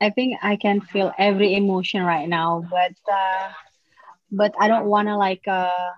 [0.01, 3.51] I think I can feel every emotion right now, but uh,
[4.31, 5.91] but I don't want to like uh,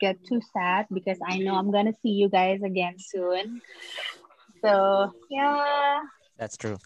[0.00, 3.60] get too sad because I know I'm gonna see you guys again soon.
[4.62, 6.00] So yeah.
[6.38, 6.78] That's true.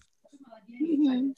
[0.83, 1.35] Mhm.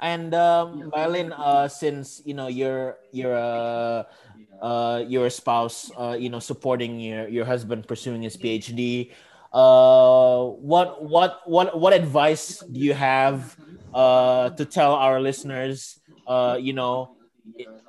[0.00, 4.04] And um Violin, uh since you know you're you're uh
[4.62, 9.10] uh your spouse uh you know supporting your your husband pursuing his phd
[9.52, 13.56] uh what what what what advice do you have
[13.94, 17.10] uh to tell our listeners uh you know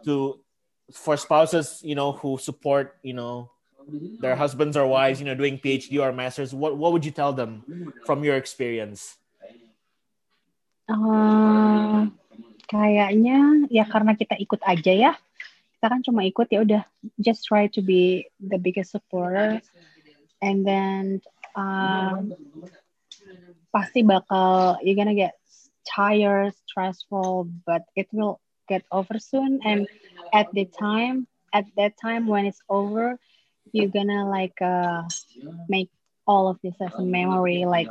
[0.03, 0.39] to
[0.93, 3.51] for spouses you know who support you know
[4.19, 7.33] their husbands or wives you know doing phd or masters what what would you tell
[7.33, 7.65] them
[8.03, 9.18] from your experience
[10.89, 11.99] Eh,
[12.65, 15.13] kayaknya ya karena kita ikut aja ya.
[15.77, 16.83] Kita kan cuma ikut ya udah
[17.21, 19.61] just try to be the biggest supporter
[20.41, 21.21] and then
[21.53, 22.33] um,
[23.69, 25.37] pasti bakal you're gonna get
[25.85, 29.85] tired, stressful, but it will get over soon and
[30.33, 33.17] at the time at that time when it's over
[33.73, 35.01] you're gonna like uh,
[35.65, 35.89] make
[36.29, 37.89] all of this as a memory like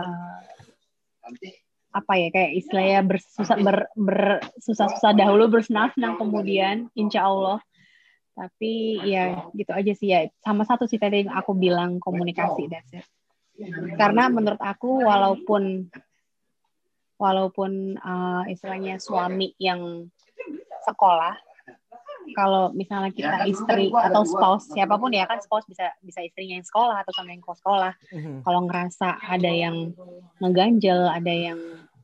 [0.00, 0.40] uh,
[1.92, 7.60] apa ya kayak istilahnya bersusah ber, bersusah-susah dahulu bersenang-senang kemudian insya Allah.
[8.32, 10.24] Tapi ya gitu aja sih ya.
[10.40, 13.04] Sama satu sih tadi yang aku bilang komunikasi that's it.
[14.00, 15.92] Karena menurut aku walaupun
[17.20, 20.08] walaupun uh, istilahnya suami yang
[20.82, 21.36] sekolah
[22.34, 26.66] kalau misalnya kita istri atau spouse siapa pun ya kan spouse bisa bisa istrinya yang
[26.66, 27.92] sekolah atau sama yang sekolah.
[28.14, 28.46] Mhm.
[28.46, 29.90] kalau ngerasa ada yang
[30.38, 31.58] ngeganjel ada yang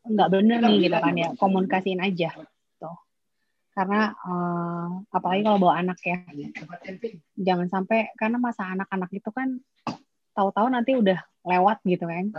[0.08, 2.32] nggak bener nih gitu kan ya komunikasiin aja
[2.80, 2.96] tuh
[3.76, 6.18] karena eh, apalagi kalau bawa anak ya.
[7.38, 9.54] Jangan sampai karena masa anak-anak itu kan
[10.34, 12.34] tahu-tahu nanti udah lewat gitu kan.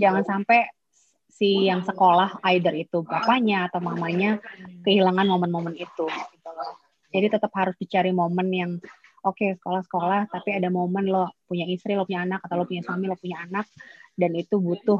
[0.00, 0.64] Jangan sampai
[1.36, 4.40] si yang sekolah either itu bapaknya atau mamanya
[4.80, 6.72] kehilangan momen-momen itu gitu loh.
[7.12, 8.72] jadi tetap harus dicari momen yang
[9.20, 13.04] oke sekolah-sekolah tapi ada momen lo punya istri lo punya anak atau lo punya suami
[13.04, 13.68] lo punya anak
[14.16, 14.96] dan itu butuh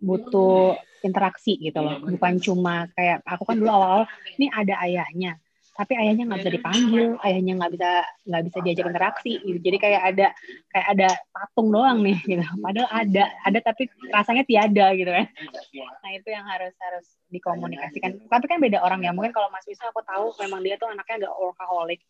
[0.00, 2.00] butuh interaksi gitu loh.
[2.04, 4.04] Bukan cuma kayak aku kan dulu awal-awal
[4.36, 5.40] ini ada ayahnya.
[5.70, 7.90] Tapi ayahnya nggak bisa dipanggil ayahnya nggak bisa
[8.28, 9.58] nggak bisa diajak interaksi gitu.
[9.64, 10.26] Jadi kayak ada
[10.68, 12.44] kayak ada patung doang nih gitu.
[12.60, 15.26] Padahal ada ada tapi rasanya tiada gitu kan.
[16.04, 18.28] Nah itu yang harus harus dikomunikasikan.
[18.28, 19.16] Tapi kan beda orang ya.
[19.16, 22.00] Mungkin kalau Mas Wisnu aku tahu memang dia tuh anaknya agak workaholic.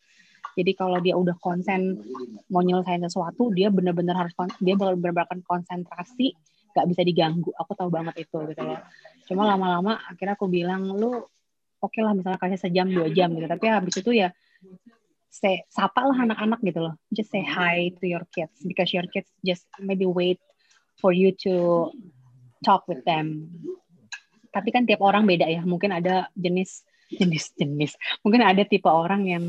[0.51, 1.95] Jadi kalau dia udah konsen
[2.51, 6.35] mau nyelesain sesuatu dia bener-bener harus dia bener-bener akan konsentrasi
[6.71, 7.51] nggak bisa diganggu.
[7.55, 8.79] Aku tahu banget itu gitu loh.
[9.27, 11.21] Cuma lama-lama akhirnya aku bilang lu
[11.81, 13.47] oke lah misalnya kasih sejam dua jam gitu.
[13.47, 14.29] Tapi habis itu ya
[15.31, 16.93] say, sapa lah anak-anak gitu loh.
[17.09, 20.43] Just say hi to your kids because your kids just maybe wait
[20.99, 21.87] for you to
[22.61, 23.47] talk with them.
[24.51, 25.63] Tapi kan tiap orang beda ya.
[25.63, 27.95] Mungkin ada jenis jenis jenis.
[28.23, 29.43] Mungkin ada tipe orang yang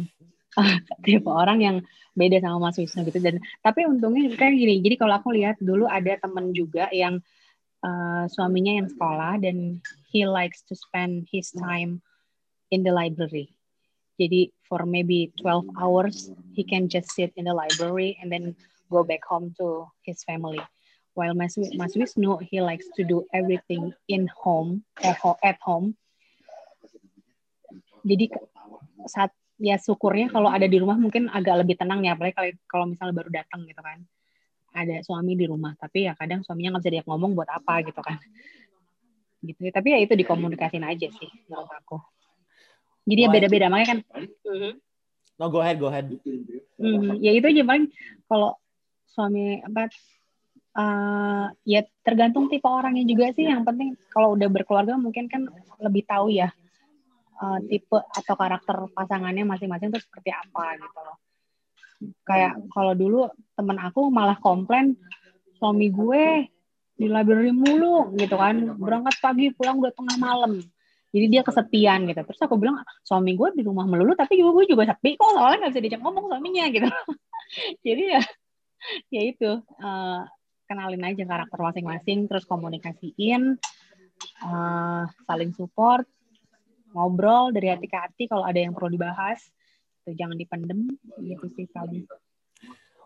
[1.04, 1.76] tipe orang yang
[2.12, 3.20] beda sama Mas Wisnu gitu.
[3.20, 7.20] Dan tapi untungnya kan gini jadi kalau aku lihat dulu ada temen juga yang
[7.84, 9.80] uh, suaminya yang sekolah dan
[10.12, 12.00] he likes to spend his time
[12.72, 13.52] in the library.
[14.20, 18.52] Jadi for maybe 12 hours he can just sit in the library and then
[18.92, 20.60] go back home to his family.
[21.12, 25.96] While Mas, Mas Wisnu he likes to do everything in home at ho- at home.
[28.02, 28.32] Jadi
[29.08, 29.30] saat
[29.62, 33.14] ya syukurnya kalau ada di rumah mungkin agak lebih tenang ya apalagi kalau kalau misalnya
[33.14, 34.02] baru datang gitu kan.
[34.72, 38.00] Ada suami di rumah tapi ya kadang suaminya nggak bisa diajak ngomong buat apa gitu
[38.02, 38.18] kan.
[39.46, 42.02] Gitu tapi ya itu dikomunikasin aja sih menurut aku.
[43.06, 43.98] Jadi ya beda-beda makanya kan
[45.40, 46.06] No, go ahead, go ahead.
[46.78, 47.90] Mhm, ya itu aja paling
[48.30, 48.54] kalau
[49.10, 49.90] suami apa
[50.72, 53.46] eh, ya tergantung tipe orangnya juga sih.
[53.46, 55.46] Yang penting kalau udah berkeluarga mungkin kan
[55.82, 56.50] lebih tahu ya
[57.42, 61.18] eh, tipe atau karakter pasangannya masing-masing itu seperti apa gitu loh.
[62.26, 64.98] Kayak kalau dulu temen aku malah komplain
[65.58, 66.50] suami gue
[66.98, 68.78] di library mulu gitu kan.
[68.78, 70.58] Berangkat pagi pulang udah tengah malam.
[71.12, 72.24] Jadi dia kesepian gitu.
[72.24, 75.14] Terus aku bilang suami gue di rumah melulu tapi juga gue juga sepi.
[75.20, 76.88] Kok soalnya nggak bisa diajak ngomong suaminya gitu.
[77.86, 78.22] Jadi ya
[79.12, 80.20] ya itu eh,
[80.66, 83.60] kenalin aja karakter masing-masing terus komunikasiin
[84.42, 86.08] eh, saling support
[86.92, 89.40] ngobrol dari hati ke hati kalau ada yang perlu dibahas
[90.02, 90.90] itu jangan dipendem
[91.22, 92.04] gitu sih paling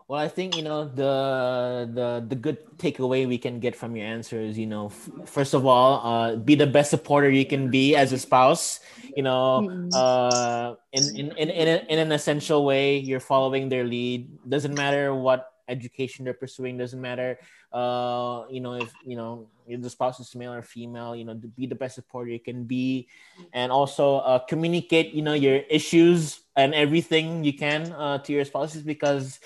[0.07, 4.07] Well, I think you know the the the good takeaway we can get from your
[4.07, 4.87] answer is you know
[5.27, 8.79] first of all uh, be the best supporter you can be as a spouse.
[9.19, 13.83] You know, uh, in in in in, a, in an essential way, you're following their
[13.83, 14.31] lead.
[14.47, 16.79] Doesn't matter what education they're pursuing.
[16.79, 17.35] Doesn't matter.
[17.75, 21.15] Uh, you know if you know if the spouse is male or female.
[21.15, 23.07] You know, to be the best supporter you can be,
[23.53, 25.13] and also uh, communicate.
[25.13, 29.39] You know your issues and everything you can uh, to your spouses because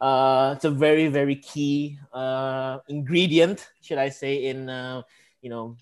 [0.00, 5.02] uh, it's a very very key uh, ingredient should i say in uh,
[5.40, 5.76] you know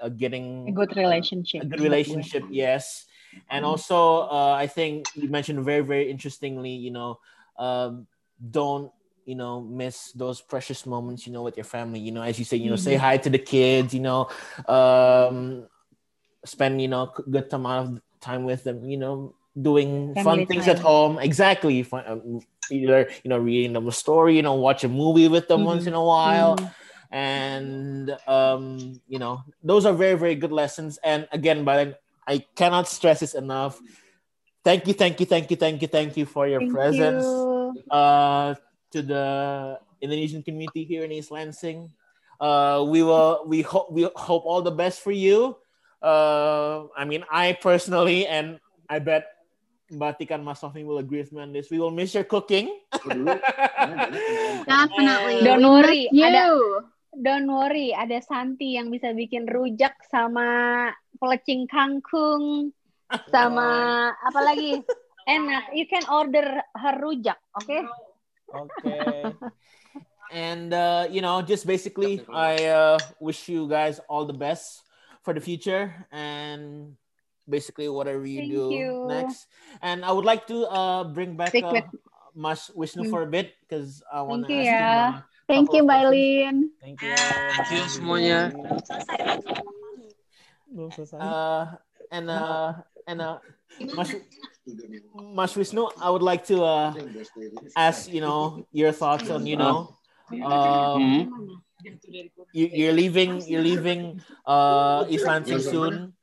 [0.00, 3.06] uh, getting a good relationship a good relationship yes
[3.50, 7.18] and also uh, i think you mentioned very very interestingly you know
[7.58, 8.06] um,
[8.50, 8.92] don't
[9.28, 12.44] you know miss those precious moments you know with your family you know as you
[12.48, 14.26] say you know say hi to the kids you know
[14.66, 15.68] um,
[16.44, 20.66] spend you know good amount of time with them you know doing fun Family things
[20.66, 24.82] at home exactly fun, um, either you know reading them a story you know watch
[24.84, 26.70] a movie with them once in a while Mhm.
[27.12, 32.88] and um you know those are very very good lessons and again but i cannot
[32.88, 33.80] stress this enough
[34.64, 37.82] thank you thank you thank you thank you thank you for your Thank presence you.
[37.90, 38.54] uh
[38.90, 39.24] to the
[40.00, 41.90] indonesian community here in east lansing
[42.40, 45.56] uh we will we hope we hope all the best for you
[46.02, 48.58] uh i mean i personally and
[48.88, 49.26] i bet
[49.88, 51.72] Mbak Tika and Mas Novi will agree with me on this.
[51.72, 52.68] We will miss your cooking.
[53.00, 55.40] Definitely.
[55.48, 56.84] Don't worry, ada-
[57.16, 62.76] Don't worry, ada Santi yang bisa bikin rujak sama pelecing kangkung
[63.32, 64.84] sama apa lagi?
[65.24, 65.72] Enak.
[65.72, 67.64] You can order her rujak, oke?
[67.64, 67.80] Okay.
[70.32, 74.82] and uh, you know, just basically, I uh, wish you guys all the best
[75.22, 76.94] for the future and
[77.48, 79.04] basically whatever you Thank do you.
[79.08, 79.46] next.
[79.82, 81.92] And I would like to uh, bring back Stick uh, with-
[82.38, 83.10] Mas Wisnu Mm.
[83.10, 84.78] for a bit because I want to you, ask him.
[84.78, 85.12] yeah.
[85.48, 85.88] Thank you, of.
[85.90, 86.60] Mylene.
[86.78, 87.16] Thank you.
[87.16, 88.52] Thank you semuanya.
[90.68, 91.18] Belum selesai.
[91.18, 91.64] Uh,
[92.10, 92.74] and uh,
[93.06, 93.38] and uh,
[93.92, 94.14] Mas,
[95.14, 96.94] Mas Wisnu, I would like to uh,
[97.76, 99.96] ask you know your thoughts on you know
[100.42, 101.28] um, Hmm.
[102.52, 106.14] you, you're leaving you're leaving uh East Lansing soon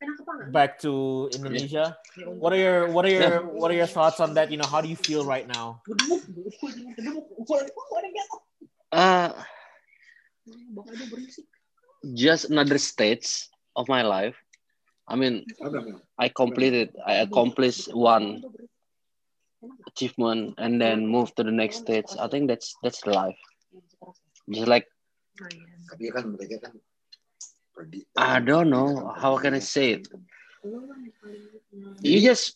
[0.51, 1.97] back to Indonesia.
[2.39, 4.51] What are your what are your what are your thoughts on that?
[4.51, 5.81] You know, how do you feel right now?
[8.91, 9.33] Uh,
[12.13, 14.35] just another stage of my life.
[15.07, 15.45] I mean,
[16.17, 18.43] I completed, I accomplished one
[19.87, 22.05] achievement and then move to the next stage.
[22.19, 23.37] I think that's that's life.
[24.49, 24.87] Just like.
[28.17, 30.07] I don't know how can I say it.
[32.01, 32.55] You just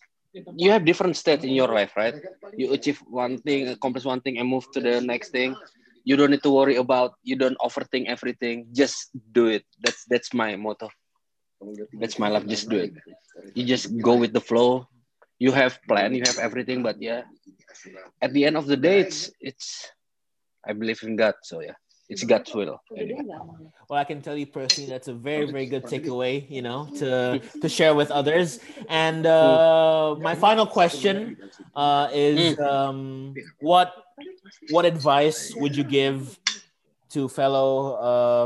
[0.56, 2.16] you have different states in your life, right?
[2.58, 5.56] You achieve one thing, accomplish one thing, and move to the next thing.
[6.04, 7.14] You don't need to worry about.
[7.24, 8.68] You don't overthink everything.
[8.74, 9.64] Just do it.
[9.84, 10.90] That's that's my motto.
[11.94, 12.48] That's my life.
[12.48, 12.94] Just do it.
[13.54, 14.88] You just go with the flow.
[15.40, 16.14] You have plan.
[16.14, 16.84] You have everything.
[16.84, 17.24] But yeah,
[18.22, 19.92] at the end of the day, it's it's.
[20.66, 21.36] I believe in God.
[21.44, 21.76] So yeah,
[22.10, 22.82] it's God's will.
[22.96, 23.24] Anyway.
[23.90, 27.40] Well, I can tell you personally, that's a very, very good takeaway, you know, to
[27.40, 28.60] to share with others.
[28.88, 31.38] And uh, my final question
[31.76, 33.94] uh, is, um, what
[34.70, 36.38] what advice would you give
[37.10, 38.46] to fellow, uh,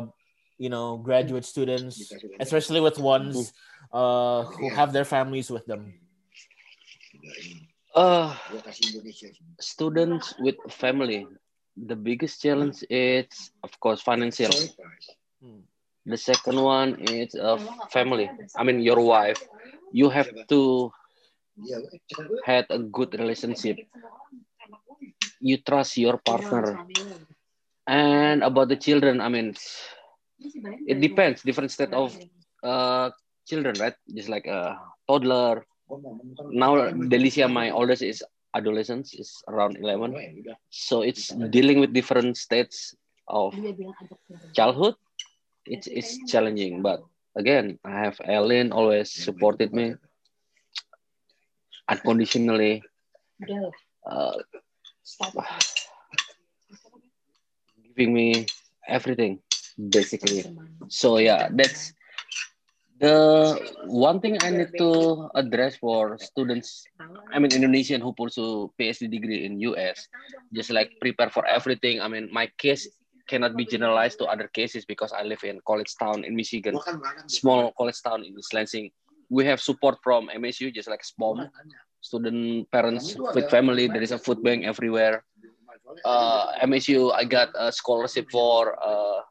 [0.64, 1.99] you know, graduate students,
[2.39, 3.51] especially with ones
[3.91, 5.99] uh, who have their families with them?
[7.93, 9.30] Uh, Gua kasih Indonesia.
[9.59, 11.28] students with family.
[11.76, 14.53] The biggest challenge is, of course, financial.
[16.05, 17.59] The second one is uh,
[17.91, 18.32] family.
[18.55, 19.41] I mean, your wife.
[19.91, 20.89] You have to
[21.53, 21.86] Iya,
[22.41, 23.78] had a good relationship.
[25.38, 26.82] You trust your partner.
[27.86, 29.53] And about the children, I mean,
[30.88, 31.42] it depends.
[31.44, 32.18] Different state of
[32.64, 33.10] uh,
[33.48, 33.96] children, right?
[34.14, 34.78] Just like a
[35.08, 35.66] toddler.
[36.52, 38.24] Now, Delicia, my oldest is
[38.56, 40.16] adolescence, is around 11.
[40.70, 42.96] So it's dealing with different states
[43.28, 43.56] of
[44.56, 44.96] childhood.
[45.66, 47.02] It's, it's challenging, but
[47.36, 49.96] again, I have Elin always supported me
[51.90, 52.84] unconditionally.
[54.06, 54.34] Uh,
[57.96, 58.46] giving me
[58.88, 59.40] everything
[59.78, 60.45] basically
[60.88, 61.93] so yeah that's
[62.99, 63.57] the
[63.88, 66.86] one thing i need to address for students
[67.34, 70.07] i mean indonesian who pursue phd degree in us
[70.53, 72.88] just like prepare for everything i mean my case
[73.28, 76.84] cannot be generalized to other cases because i live in college town in michigan Gua
[76.84, 77.26] kan makan.
[77.30, 78.91] small college town in East Lansing.
[79.30, 81.49] We have support from MSU, just like SPOM,
[82.01, 83.88] student parents with family.
[83.88, 85.24] There is a food bank everywhere.
[86.05, 89.21] Uh, MSU, I got a scholarship for uh,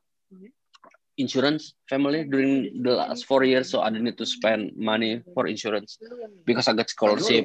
[1.18, 5.46] insurance family during the last four years, so I didn't need to spend money for
[5.46, 5.98] insurance
[6.44, 7.44] because I got scholarship.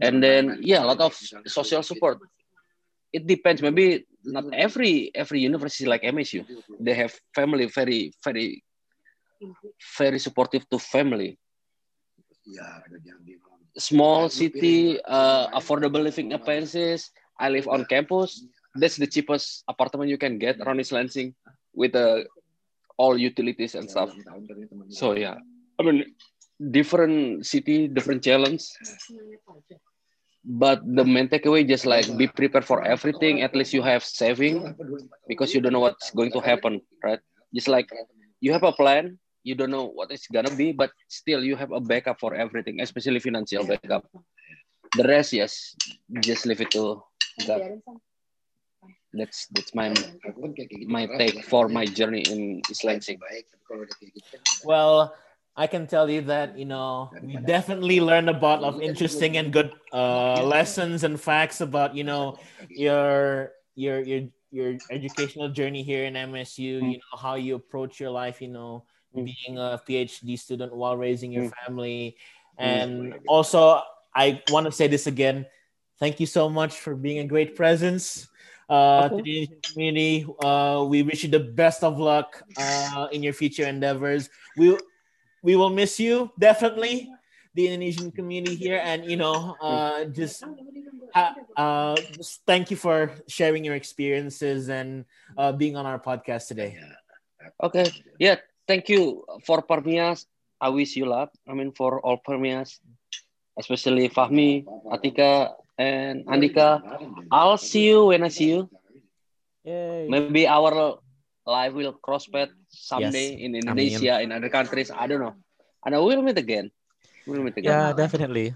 [0.00, 2.18] And then yeah, a lot of social support.
[3.12, 3.62] It depends.
[3.62, 6.44] Maybe not every every university like MSU.
[6.80, 8.62] They have family very very
[9.98, 11.38] very supportive to family.
[13.78, 17.10] Small city, uh, affordable living appliances.
[17.38, 18.46] I live on campus.
[18.74, 21.34] That's the cheapest apartment you can get around East Lansing
[21.74, 22.22] with uh,
[22.96, 24.14] all utilities and stuff.
[24.88, 25.36] So yeah,
[25.78, 26.14] I mean,
[26.70, 28.62] different city, different challenge.
[30.44, 33.42] But the main takeaway just like be prepared for everything.
[33.42, 34.74] At least you have saving
[35.26, 37.20] because you don't know what's going to happen, right?
[37.54, 37.88] Just like
[38.40, 41.72] you have a plan, you don't know what it's gonna be, but still you have
[41.72, 44.04] a backup for everything, especially financial backup.
[44.96, 45.74] The rest, yes,
[46.20, 47.02] just leave it to
[47.46, 47.62] God.
[49.14, 49.94] That's that's my
[50.86, 53.20] my take for my journey in Lansing.
[54.64, 55.14] Well,
[55.56, 59.52] I can tell you that you know we definitely learned a lot of interesting and
[59.52, 62.38] good uh, lessons and facts about you know
[62.74, 66.82] your your your your educational journey here in MSU.
[66.82, 68.42] You know how you approach your life.
[68.42, 68.84] You know
[69.14, 72.16] being a PhD student while raising your family,
[72.58, 73.80] and also
[74.14, 75.46] I want to say this again.
[76.00, 78.26] Thank you so much for being a great presence
[78.68, 80.26] uh, to the Asian community.
[80.40, 84.28] Uh, we wish you the best of luck uh, in your future endeavors.
[84.56, 84.76] We
[85.42, 87.10] we will miss you definitely,
[87.54, 90.44] the Indonesian community here, and you know, uh, just
[91.14, 91.96] uh, uh,
[92.46, 95.04] thank you for sharing your experiences and
[95.36, 96.78] uh, being on our podcast today.
[97.62, 97.92] Okay.
[98.18, 98.36] Yeah.
[98.66, 100.26] Thank you for Permias.
[100.60, 101.30] I wish you luck.
[101.46, 102.80] I mean, for all Permias,
[103.58, 106.82] especially Fahmi, Atika, and Andika.
[107.30, 108.68] I'll see you when I see you.
[109.64, 110.08] Yay.
[110.08, 110.98] Maybe our
[111.46, 113.62] life will cross path someday in Amin.
[113.64, 114.90] Indonesia, in other countries.
[114.90, 115.34] I don't know.
[115.84, 116.70] And we'll meet again.
[117.26, 117.96] We'll meet Yeah, again.
[117.96, 118.54] definitely.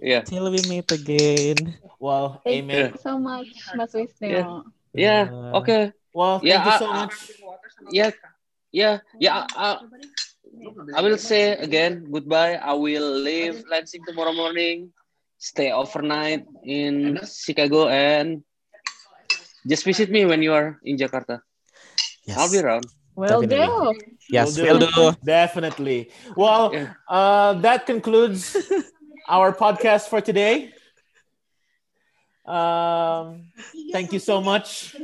[0.00, 0.22] Yeah.
[0.22, 1.74] Till we meet again.
[1.98, 2.92] Well, Thank amen.
[2.94, 4.30] you so much, Mas Wisnu.
[4.30, 4.62] Yeah.
[4.94, 5.58] Yeah.
[5.58, 5.90] Okay.
[6.14, 7.14] Well, thank Yeah, you I- so I- much.
[7.90, 8.10] Yeah.
[8.70, 8.98] Yeah.
[9.18, 9.46] Yeah.
[9.56, 9.82] I,
[10.94, 12.54] I will say again goodbye.
[12.56, 14.92] I will leave Lansing tomorrow morning,
[15.38, 18.42] stay overnight in Chicago, and
[19.66, 21.40] just visit me when you are in Jakarta.
[22.26, 22.38] Yes.
[22.38, 22.86] I'll be around.
[23.16, 23.66] Well Definitely.
[23.66, 24.16] do.
[24.28, 24.90] Yes, Will will do.
[24.92, 25.16] do.
[25.24, 26.10] Definitely.
[26.36, 26.94] Well, Yeah.
[27.08, 28.56] uh, that concludes
[29.28, 30.72] our podcast for today.
[32.44, 33.48] Um,
[33.92, 34.94] thank you so much,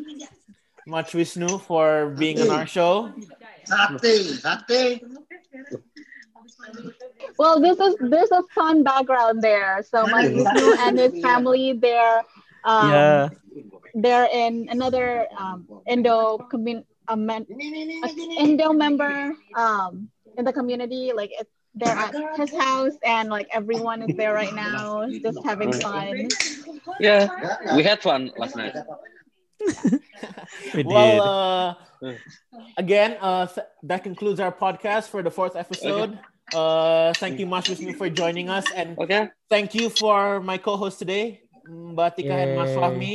[0.86, 3.12] much Wisnu, for being on our show.
[4.02, 5.02] Sate, sate.
[7.38, 9.82] Well, this is there's a fun background there.
[9.82, 12.22] So Mas Wisnu and his family, they're
[12.64, 13.28] um, Yeah.
[13.94, 17.46] they're in another um, Indo commun a men-
[18.04, 18.08] a
[18.38, 21.12] Indo member um, in the community.
[21.14, 25.72] Like it, they're at his house, and like everyone is there right now, just having
[25.72, 26.28] fun.
[27.00, 27.28] Yeah.
[27.76, 28.74] We had fun last night.
[30.74, 30.86] We did.
[30.86, 31.20] Well,
[32.02, 32.12] uh,
[32.76, 33.46] again, uh,
[33.84, 36.18] that concludes our podcast for the fourth episode.
[36.52, 39.28] Uh, thank you, Mas Wisnu, for joining us, and Okay.
[39.48, 42.76] thank you for my co-host today, Batika and Mas Yay.
[42.76, 43.14] Fahmi.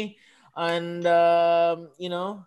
[0.55, 2.45] And um, you know,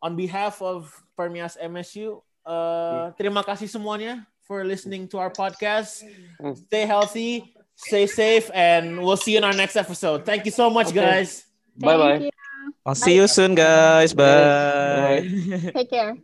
[0.00, 0.88] on behalf of
[1.18, 6.04] Permias MSU, uh, terima kasih semuanya for listening to our podcast.
[6.40, 6.56] Mm.
[6.56, 10.24] Stay healthy, stay safe, and we'll see you in our next episode.
[10.24, 11.04] Thank you so much, Okay.
[11.04, 11.44] guys.
[11.76, 12.43] Bye bye.
[12.84, 13.22] Thank you.
[13.22, 14.14] I'll see you soon, guys.
[14.14, 15.22] Bye.
[15.74, 16.16] Take care.